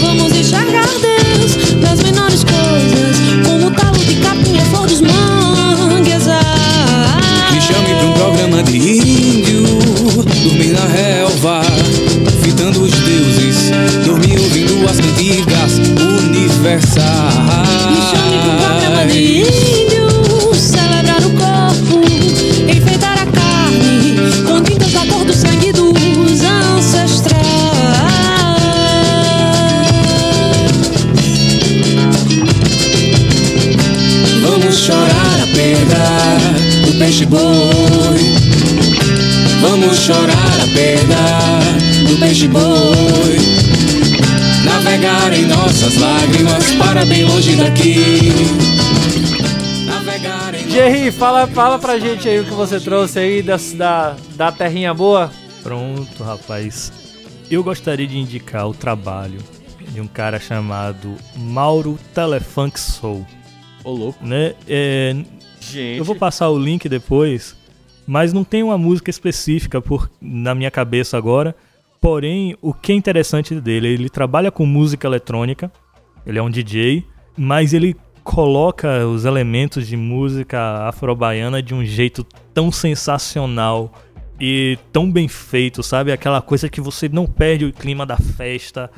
[0.00, 3.16] Vamos enxergar Deus nas menores coisas,
[3.46, 6.38] como talo de capim e flor dos manguezais.
[7.52, 9.62] Me chame pra um programa de índio,
[10.44, 11.62] dormir na relva,
[12.42, 13.72] fitando os deuses,
[14.04, 15.78] dormir ouvindo as cantigas
[16.28, 17.04] universais.
[17.90, 19.83] Me chame pra um programa de índio.
[37.14, 38.18] Peixe boi.
[39.60, 43.38] Vamos chorar a perda do peixe boi.
[44.64, 48.32] Navegar em nossas lágrimas para bem longe daqui.
[49.86, 54.16] Navegar em Jerry, fala, fala pra gente aí o que você trouxe aí das- da,
[54.34, 55.30] da terrinha boa.
[55.62, 56.90] Pronto, rapaz.
[57.48, 59.38] Eu gostaria de indicar o trabalho
[59.92, 63.24] de um cara chamado Mauro Telefunk Soul.
[63.84, 64.18] Ô, louco.
[64.26, 64.54] Né?
[64.66, 65.14] É,
[65.72, 65.98] Gente.
[65.98, 67.56] eu vou passar o link depois,
[68.06, 71.54] mas não tem uma música específica por, na minha cabeça agora.
[72.00, 75.72] Porém, o que é interessante dele, ele trabalha com música eletrônica,
[76.26, 77.04] ele é um DJ,
[77.36, 83.92] mas ele coloca os elementos de música afro-baiana de um jeito tão sensacional
[84.40, 86.10] e tão bem feito, sabe?
[86.10, 88.90] Aquela coisa que você não perde o clima da festa.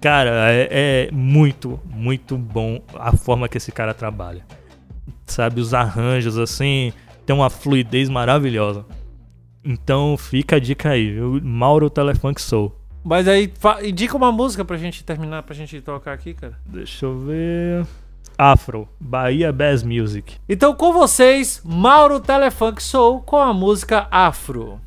[0.00, 4.44] Cara, é, é muito, muito bom a forma que esse cara trabalha.
[5.28, 6.92] Sabe, os arranjos assim,
[7.24, 8.84] tem uma fluidez maravilhosa.
[9.64, 11.40] Então fica a dica aí, viu?
[11.42, 12.74] Mauro Telefunk Soul.
[13.04, 13.52] Mas aí,
[13.84, 16.58] indica uma música pra gente terminar, pra gente tocar aqui, cara.
[16.66, 17.86] Deixa eu ver.
[18.36, 20.36] Afro, Bahia Bass Music.
[20.48, 24.80] Então com vocês, Mauro Telefunk Soul com a música Afro.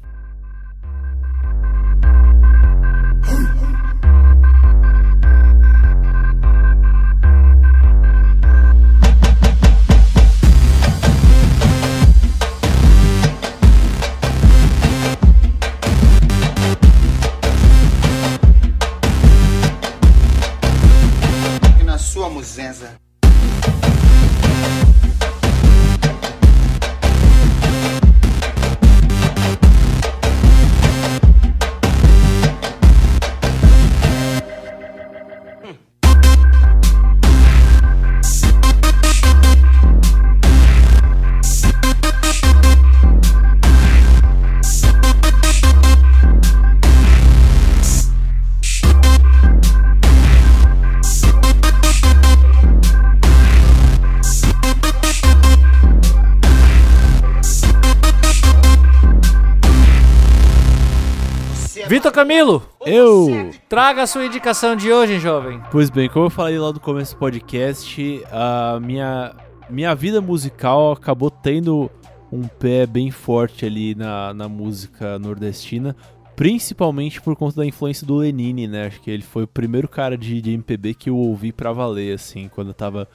[62.21, 63.49] Camilo, Eu!
[63.67, 65.59] traga a sua indicação de hoje, jovem.
[65.71, 69.35] Pois bem, como eu falei lá no começo do podcast, a minha,
[69.67, 71.89] minha vida musical acabou tendo
[72.31, 75.95] um pé bem forte ali na, na música nordestina,
[76.35, 78.85] principalmente por conta da influência do Lenine, né?
[78.85, 82.13] Acho que ele foi o primeiro cara de, de MPB que eu ouvi pra valer,
[82.13, 83.07] assim, quando eu tava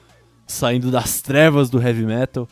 [0.45, 2.45] saindo das trevas do heavy metal.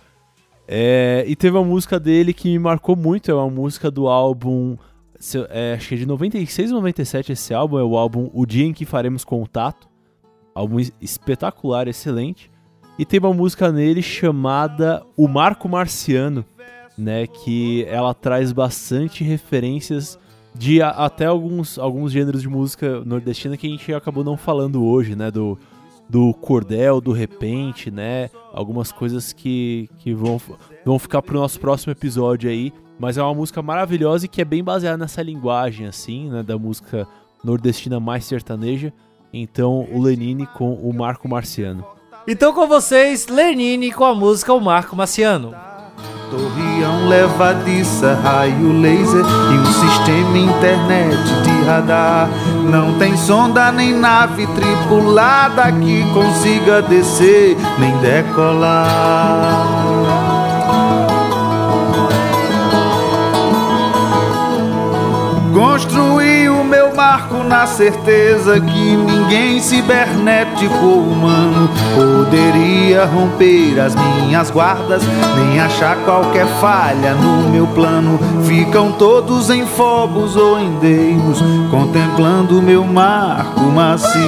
[0.65, 4.77] É, e teve uma música dele que me marcou muito, é uma música do álbum,
[5.20, 8.46] se é, acho que é de 96 ou 97 esse álbum, é o álbum O
[8.46, 9.88] Dia em que Faremos Contato,
[10.54, 12.52] álbum es- espetacular, excelente.
[12.98, 16.46] E tem uma música nele chamada O Marco Marciano,
[16.98, 20.18] né, que ela traz bastante referências
[20.58, 24.86] de a- até alguns, alguns gêneros de música nordestina que a gente acabou não falando
[24.86, 25.58] hoje, né, do,
[26.10, 30.40] do cordel, do repente, né, algumas coisas que, que vão,
[30.86, 34.46] vão ficar pro nosso próximo episódio aí, mas é uma música maravilhosa e que é
[34.46, 37.08] bem baseada nessa linguagem, assim, né, da música
[37.44, 38.94] nordestina mais sertaneja,
[39.32, 41.86] então o Lenine com o Marco Marciano.
[42.28, 45.54] Então com vocês, Lenine com a música O Marco Marciano.
[46.32, 52.28] Torreão levadiça, raio laser e um sistema internet de radar.
[52.70, 59.56] Não tem sonda nem nave tripulada que consiga descer nem decolar.
[67.46, 75.04] Na certeza que ninguém cibernético ou humano poderia romper as minhas guardas,
[75.38, 78.20] nem achar qualquer falha no meu plano.
[78.46, 84.26] Ficam todos em Fobos ou em Deimos, contemplando meu marco marciano.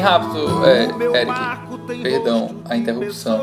[0.00, 0.84] Bem, rápido, é,
[1.20, 2.02] Eric.
[2.02, 3.38] Perdão a interrupção.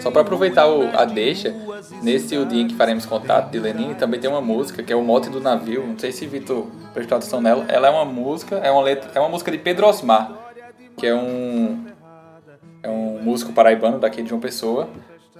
[0.00, 1.52] Só para aproveitar o- a deixa,
[2.00, 4.96] nesse O Dia em que Faremos Contato de Lenine também tem uma música que é
[4.96, 5.84] o Mote do Navio.
[5.84, 7.64] Não sei se Vitor prestou atenção nela.
[7.68, 10.30] Ela é uma música, é uma letra, é uma música de Pedro Osmar,
[10.96, 11.84] que é um
[12.84, 14.88] é um músico paraibano daqui de João Pessoa.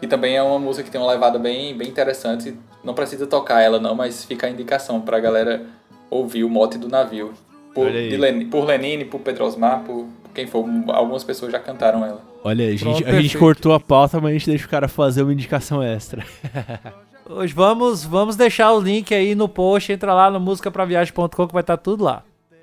[0.02, 2.58] E também é uma música que tem uma levada bem, bem interessante.
[2.82, 5.62] Não precisa tocar ela não, mas fica a indicação pra galera
[6.10, 7.32] ouvir o Mote do Navio.
[7.76, 10.64] Por, Lenine, por Lenine, por Pedro Osmar, por quem for.
[10.88, 12.22] Algumas pessoas já cantaram ela.
[12.42, 14.88] Olha, a gente, Pronto, a gente cortou a pauta, mas a gente deixa o cara
[14.88, 16.24] fazer uma indicação extra.
[17.28, 21.60] Hoje vamos, vamos deixar o link aí no post, entra lá no musicapraviagem.com que vai
[21.60, 22.22] estar tudo lá.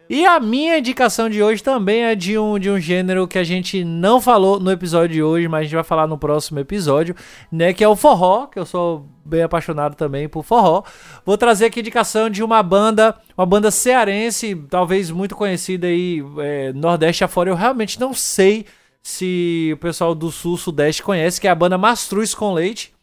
[0.10, 3.44] E a minha indicação de hoje também é de um, de um gênero que a
[3.44, 7.16] gente não falou no episódio de hoje, mas a gente vai falar no próximo episódio,
[7.52, 7.74] né?
[7.74, 10.84] Que é o forró, que eu sou bem apaixonado também por forró.
[11.26, 16.24] Vou trazer aqui a indicação de uma banda, uma banda cearense, talvez muito conhecida aí,
[16.40, 17.50] é, Nordeste afora.
[17.50, 18.66] Eu realmente não sei
[19.02, 22.94] se o pessoal do Sul, Sudeste conhece, que é a banda Mastruz com Leite.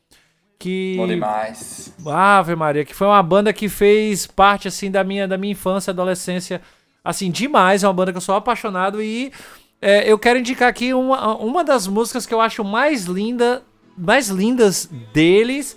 [0.59, 0.95] Que...
[0.99, 1.95] Bom demais.
[2.07, 5.91] Ave Maria, que foi uma banda que fez parte assim da minha, da minha infância,
[5.91, 6.61] adolescência,
[7.05, 7.83] assim, demais.
[7.83, 9.33] É uma banda que eu sou apaixonado e
[9.81, 13.63] é, eu quero indicar aqui uma, uma das músicas que eu acho mais linda,
[13.97, 15.77] mais lindas deles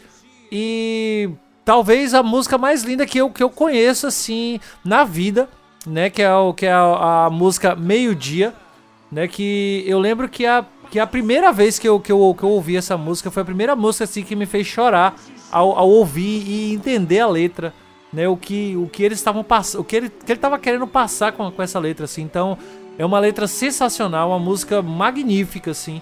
[0.51, 1.29] e
[1.63, 5.49] talvez a música mais linda que eu, que eu conheço assim na vida,
[5.85, 6.09] né?
[6.09, 8.53] Que é, o, que é a, a música Meio Dia,
[9.11, 9.27] né?
[9.27, 12.49] Que eu lembro que a, que a primeira vez que eu, que, eu, que eu
[12.49, 15.15] ouvi essa música foi a primeira música assim que me fez chorar
[15.51, 17.73] ao, ao ouvir e entender a letra,
[18.13, 18.27] né?
[18.27, 21.31] O que, o que eles estavam passando, o que ele, que ele tava querendo passar
[21.31, 22.21] com, com essa letra, assim.
[22.21, 22.57] Então
[22.97, 26.01] é uma letra sensacional, uma música magnífica, assim.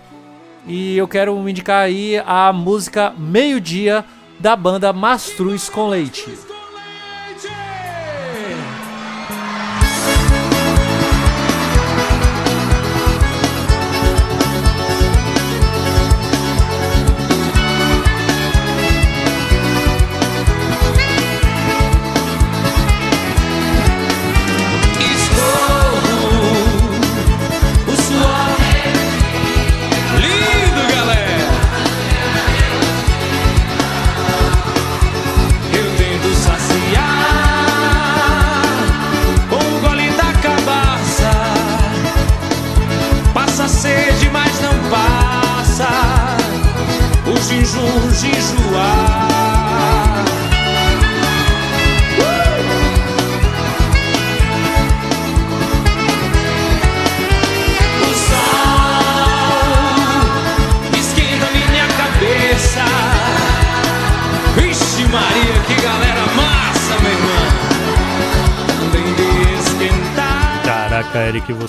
[0.68, 4.06] E eu quero indicar aí a música Meio Dia
[4.40, 6.51] da banda Mastruz com Leite.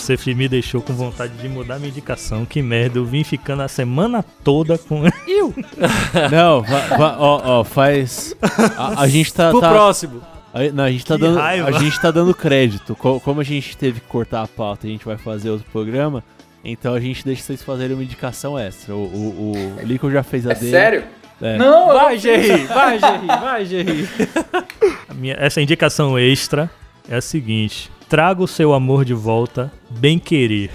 [0.02, 2.44] Você me deixou com vontade de mudar minha indicação.
[2.44, 5.02] Que merda, eu vim ficando a semana toda com.
[6.30, 8.34] Não, va- va- ó, ó, faz.
[8.76, 9.50] A, a gente tá.
[9.50, 10.20] Pro tá- próximo.
[10.52, 11.68] a- não, a gente tá Que dando, raiva.
[11.68, 12.94] a gente tá dando crédito.
[12.94, 15.66] Co- Como a gente teve que cortar a pauta e a gente vai fazer outro
[15.72, 16.22] programa,
[16.64, 18.94] então a gente deixa vocês fazerem uma indicação extra.
[18.94, 20.70] O, o, o Lincoln já fez a É dele.
[20.70, 21.04] sério?
[21.40, 21.56] É.
[21.56, 24.08] Não, eu Vai, não- Gerry, vai, Gerry, vai, Gerry.
[25.14, 26.70] Minha- essa indicação extra
[27.08, 30.70] é a seguinte: Traga o seu amor de volta, bem querer.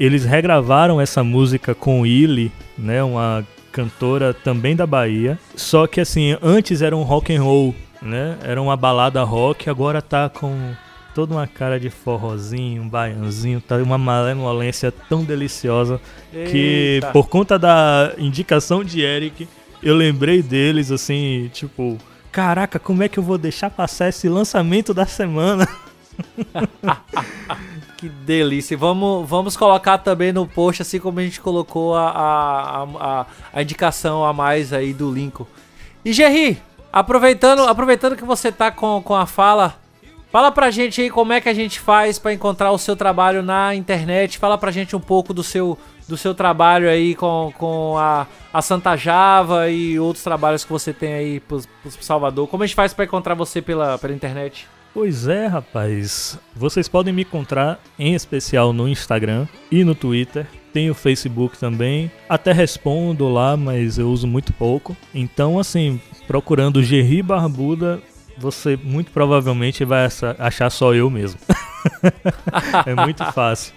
[0.00, 5.38] Eles regravaram essa música com Illy, né, uma cantora também da Bahia.
[5.54, 8.38] Só que assim, antes era um rock and roll, né?
[8.42, 10.72] Era uma balada rock, agora tá com
[11.14, 16.00] toda uma cara de forrozinho, um baianzinho, tá uma malemolência tão deliciosa
[16.32, 17.08] que Eita.
[17.08, 19.46] por conta da indicação de Eric,
[19.82, 21.98] eu lembrei deles assim, tipo,
[22.32, 25.68] caraca, como é que eu vou deixar passar esse lançamento da semana?
[27.98, 28.76] Que delícia.
[28.76, 33.62] Vamos, vamos colocar também no post, assim como a gente colocou a, a, a, a
[33.62, 35.46] indicação a mais aí do Lincoln.
[36.04, 36.62] E Gerry,
[36.92, 39.74] aproveitando, aproveitando que você tá com, com a fala,
[40.30, 43.42] fala pra gente aí como é que a gente faz pra encontrar o seu trabalho
[43.42, 44.38] na internet.
[44.38, 45.76] Fala pra gente um pouco do seu,
[46.06, 50.92] do seu trabalho aí com, com a, a Santa Java e outros trabalhos que você
[50.92, 52.46] tem aí pro, pro Salvador.
[52.46, 54.68] Como a gente faz pra encontrar você pela, pela internet?
[54.92, 56.38] Pois é, rapaz.
[56.54, 60.46] Vocês podem me encontrar em especial no Instagram e no Twitter.
[60.72, 62.10] Tem o Facebook também.
[62.28, 64.96] Até respondo lá, mas eu uso muito pouco.
[65.14, 68.00] Então, assim, procurando Gerri Barbuda,
[68.36, 70.08] você muito provavelmente vai
[70.38, 71.40] achar só eu mesmo.
[72.86, 73.74] é muito fácil.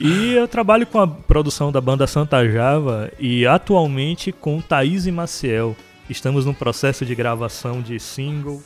[0.00, 5.12] E eu trabalho com a produção da banda Santa Java e atualmente com Thaís e
[5.12, 5.76] Maciel.
[6.10, 8.62] Estamos no processo de gravação de single.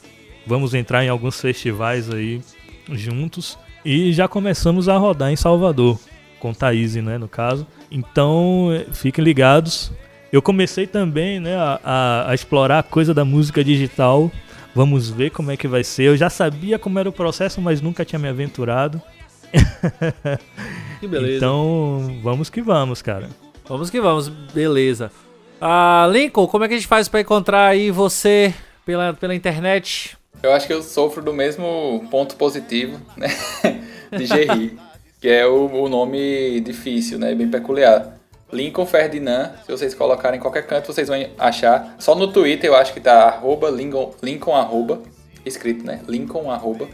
[0.46, 2.40] Vamos entrar em alguns festivais aí
[2.92, 3.58] juntos.
[3.84, 5.98] E já começamos a rodar em Salvador,
[6.40, 7.66] com Thaís, né, no caso.
[7.90, 9.92] Então, eh, fiquem ligados.
[10.32, 14.30] Eu comecei também né, a, a- a explorar a coisa da música digital.
[14.74, 16.04] Vamos ver como é que vai ser.
[16.04, 19.00] Eu já sabia como era o processo, mas nunca tinha me aventurado.
[21.00, 21.36] Que beleza.
[21.36, 23.28] Então, vamos que vamos, cara.
[23.68, 25.10] Vamos que vamos, beleza.
[25.60, 28.54] Ah, Lincoln, como é que a gente faz pra encontrar aí você
[28.84, 30.15] pela, pela internet?
[30.42, 33.28] Eu acho que eu sofro do mesmo ponto positivo, né?
[34.16, 34.78] De Gerri,
[35.20, 37.34] que é o, o nome difícil, né?
[37.34, 38.16] Bem peculiar.
[38.52, 41.96] Lincoln Ferdinand, se vocês colocarem em qualquer canto, vocês vão achar.
[41.98, 45.00] Só no Twitter eu acho que tá arroba Lincoln, Lincoln arroba,
[45.44, 46.00] escrito, né?
[46.06, 46.86] Lincoln arroba.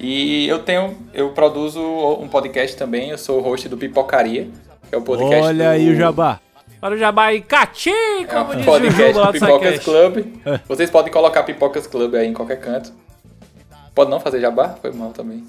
[0.00, 4.48] E eu tenho, eu produzo um podcast também, eu sou o host do Pipocaria,
[4.88, 5.70] que é o podcast Olha do...
[5.70, 6.40] aí o jabá.
[6.80, 7.90] Para o Jabá e Catim,
[8.22, 9.78] É como um diz o podcast jogo lá do Pipocas.
[9.84, 10.24] Club.
[10.66, 12.92] Vocês podem colocar Pipocas Club aí em qualquer canto.
[13.92, 14.76] Pode não fazer jabá?
[14.80, 15.44] Foi mal também.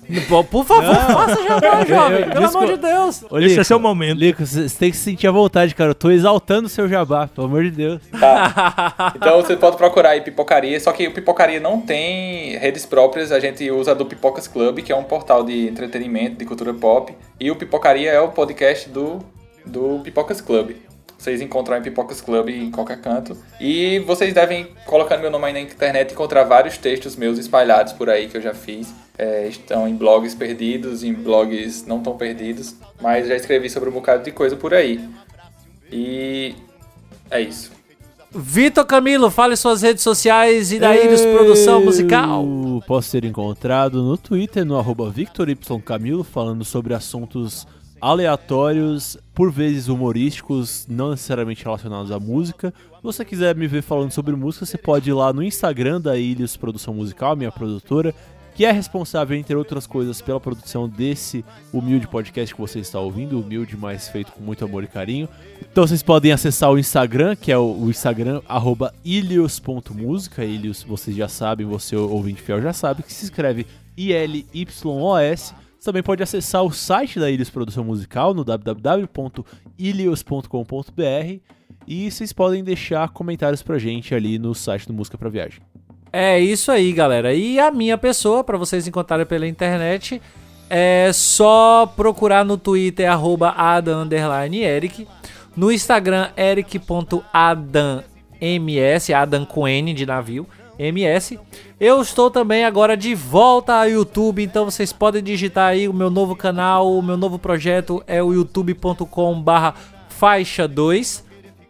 [0.50, 2.28] Por favor, faça jabá, jovem.
[2.28, 3.24] Pelo amor de Deus.
[3.30, 4.18] Ô, Esse é seu momento.
[4.18, 5.92] Lico, você você tem que se sentir à vontade, cara.
[5.92, 8.02] Eu tô exaltando o seu jabá, pelo amor de Deus.
[8.20, 9.14] Tá.
[9.16, 13.40] Então você pode procurar aí Pipocaria, só que o Pipocaria não tem redes próprias, a
[13.40, 17.52] gente usa do Pipocas Club, que é um portal de entretenimento, de cultura pop, e
[17.52, 19.20] o Pipocaria é o podcast do,
[19.66, 20.72] do Pipocas Club.
[21.22, 23.38] Vocês encontram em Pipocas Club em qualquer canto.
[23.60, 28.10] E vocês devem, colocando meu nome aí na internet, encontrar vários textos meus espalhados por
[28.10, 28.92] aí que eu já fiz.
[29.20, 33.92] É, estão em blogs perdidos, em blogs não tão perdidos, mas já escrevi sobre um
[33.92, 35.00] bocado de coisa por aí.
[35.92, 36.56] E
[37.30, 37.72] é isso.
[38.34, 42.44] Vitor Camilo, fale suas redes sociais e da Iris Produção Musical.
[42.88, 47.68] Posso ser encontrado no Twitter, no arroba Victor Y Camilo, falando sobre assuntos
[48.02, 52.74] aleatórios, por vezes humorísticos, não necessariamente relacionados à música.
[52.98, 56.18] Se você quiser me ver falando sobre música, você pode ir lá no Instagram da
[56.18, 58.14] Ilhos Produção Musical, minha produtora,
[58.54, 63.40] que é responsável, entre outras coisas, pela produção desse humilde podcast que você está ouvindo,
[63.40, 65.30] humilde, mas feito com muito amor e carinho.
[65.72, 70.44] Então vocês podem acessar o Instagram, que é o, Instagram, arroba ilios.música.
[70.44, 73.66] Ilios, vocês já sabem, você ouvinte fiel já sabe, que se escreve
[73.96, 75.54] I-L-Y-O-S.
[75.82, 81.40] Você também pode acessar o site da Ilios Produção Musical no www.ilios.com.br
[81.88, 85.60] e vocês podem deixar comentários pra gente ali no site do Música pra Viagem.
[86.14, 87.34] É isso aí, galera.
[87.34, 90.22] E a minha pessoa, pra vocês encontrarem pela internet,
[90.70, 95.08] é só procurar no Twitter, arroba Adam underline Eric.
[95.58, 98.04] No Instagram, eric.adamms,
[99.16, 100.48] Adam com N de navio,
[100.88, 101.40] MS.
[101.80, 106.10] Eu estou também agora de volta ao YouTube, então vocês podem digitar aí o meu
[106.10, 109.74] novo canal, o meu novo projeto é o youtube.com barra
[110.10, 111.24] faixa 2.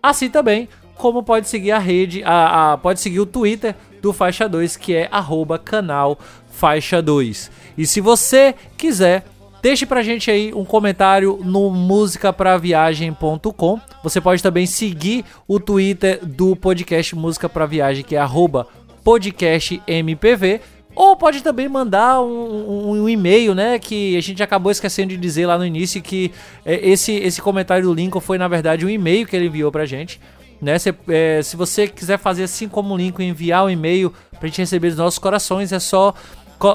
[0.03, 4.49] Assim também, como pode seguir a rede, a, a- pode seguir o Twitter do Faixa
[4.49, 6.17] 2, que é arroba canal
[6.49, 7.51] Faixa 2.
[7.77, 9.23] E se você quiser,
[9.61, 13.79] deixe pra gente aí um comentário no musicapraviagem.com.
[14.03, 18.67] Você pode também seguir o Twitter do podcast Música Pra Viagem, que é arroba
[19.03, 20.59] podcastmpv.
[20.93, 23.79] Ou pode também mandar um, um- um e-mail, né?
[23.79, 26.31] Que a gente acabou esquecendo de dizer lá no início que
[26.65, 29.85] é, esse, esse comentário do Lincoln foi, na verdade, um e-mail que ele enviou pra
[29.85, 30.19] gente.
[30.61, 30.77] Né?
[30.77, 34.59] Cê, é, se você quiser fazer assim como o Lincoln, enviar um e-mail pra gente
[34.59, 36.13] receber os nossos corações, é só,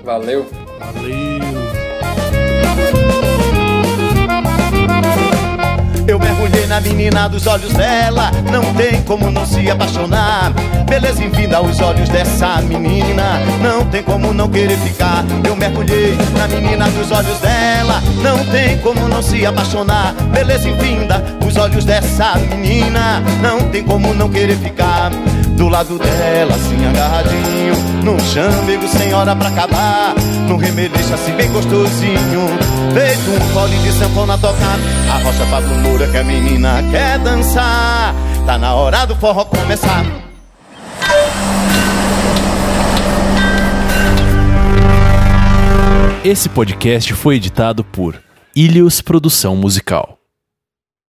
[0.04, 0.46] Valeu!
[0.78, 1.40] Valeu!
[6.70, 10.52] Na menina dos olhos dela, não tem como não se apaixonar.
[10.88, 15.24] Beleza infinda aos olhos dessa menina, não tem como não querer ficar.
[15.44, 20.14] Eu mergulhei na menina dos olhos dela, não tem como não se apaixonar.
[20.32, 25.10] Beleza infinda os olhos dessa menina, não tem como não querer ficar.
[25.56, 27.74] Do lado dela, assim agarradinho,
[28.04, 30.14] no chamego sem hora pra acabar.
[30.46, 32.48] No remeleixo assim bem gostosinho,
[32.92, 34.78] feito um fole de sanfona tocar.
[35.10, 38.14] A rocha Pablo Moura que a menina quer dançar.
[38.46, 40.04] Tá na hora do forró começar.
[46.22, 48.20] Esse podcast foi editado por
[48.54, 50.19] Ilhos Produção Musical.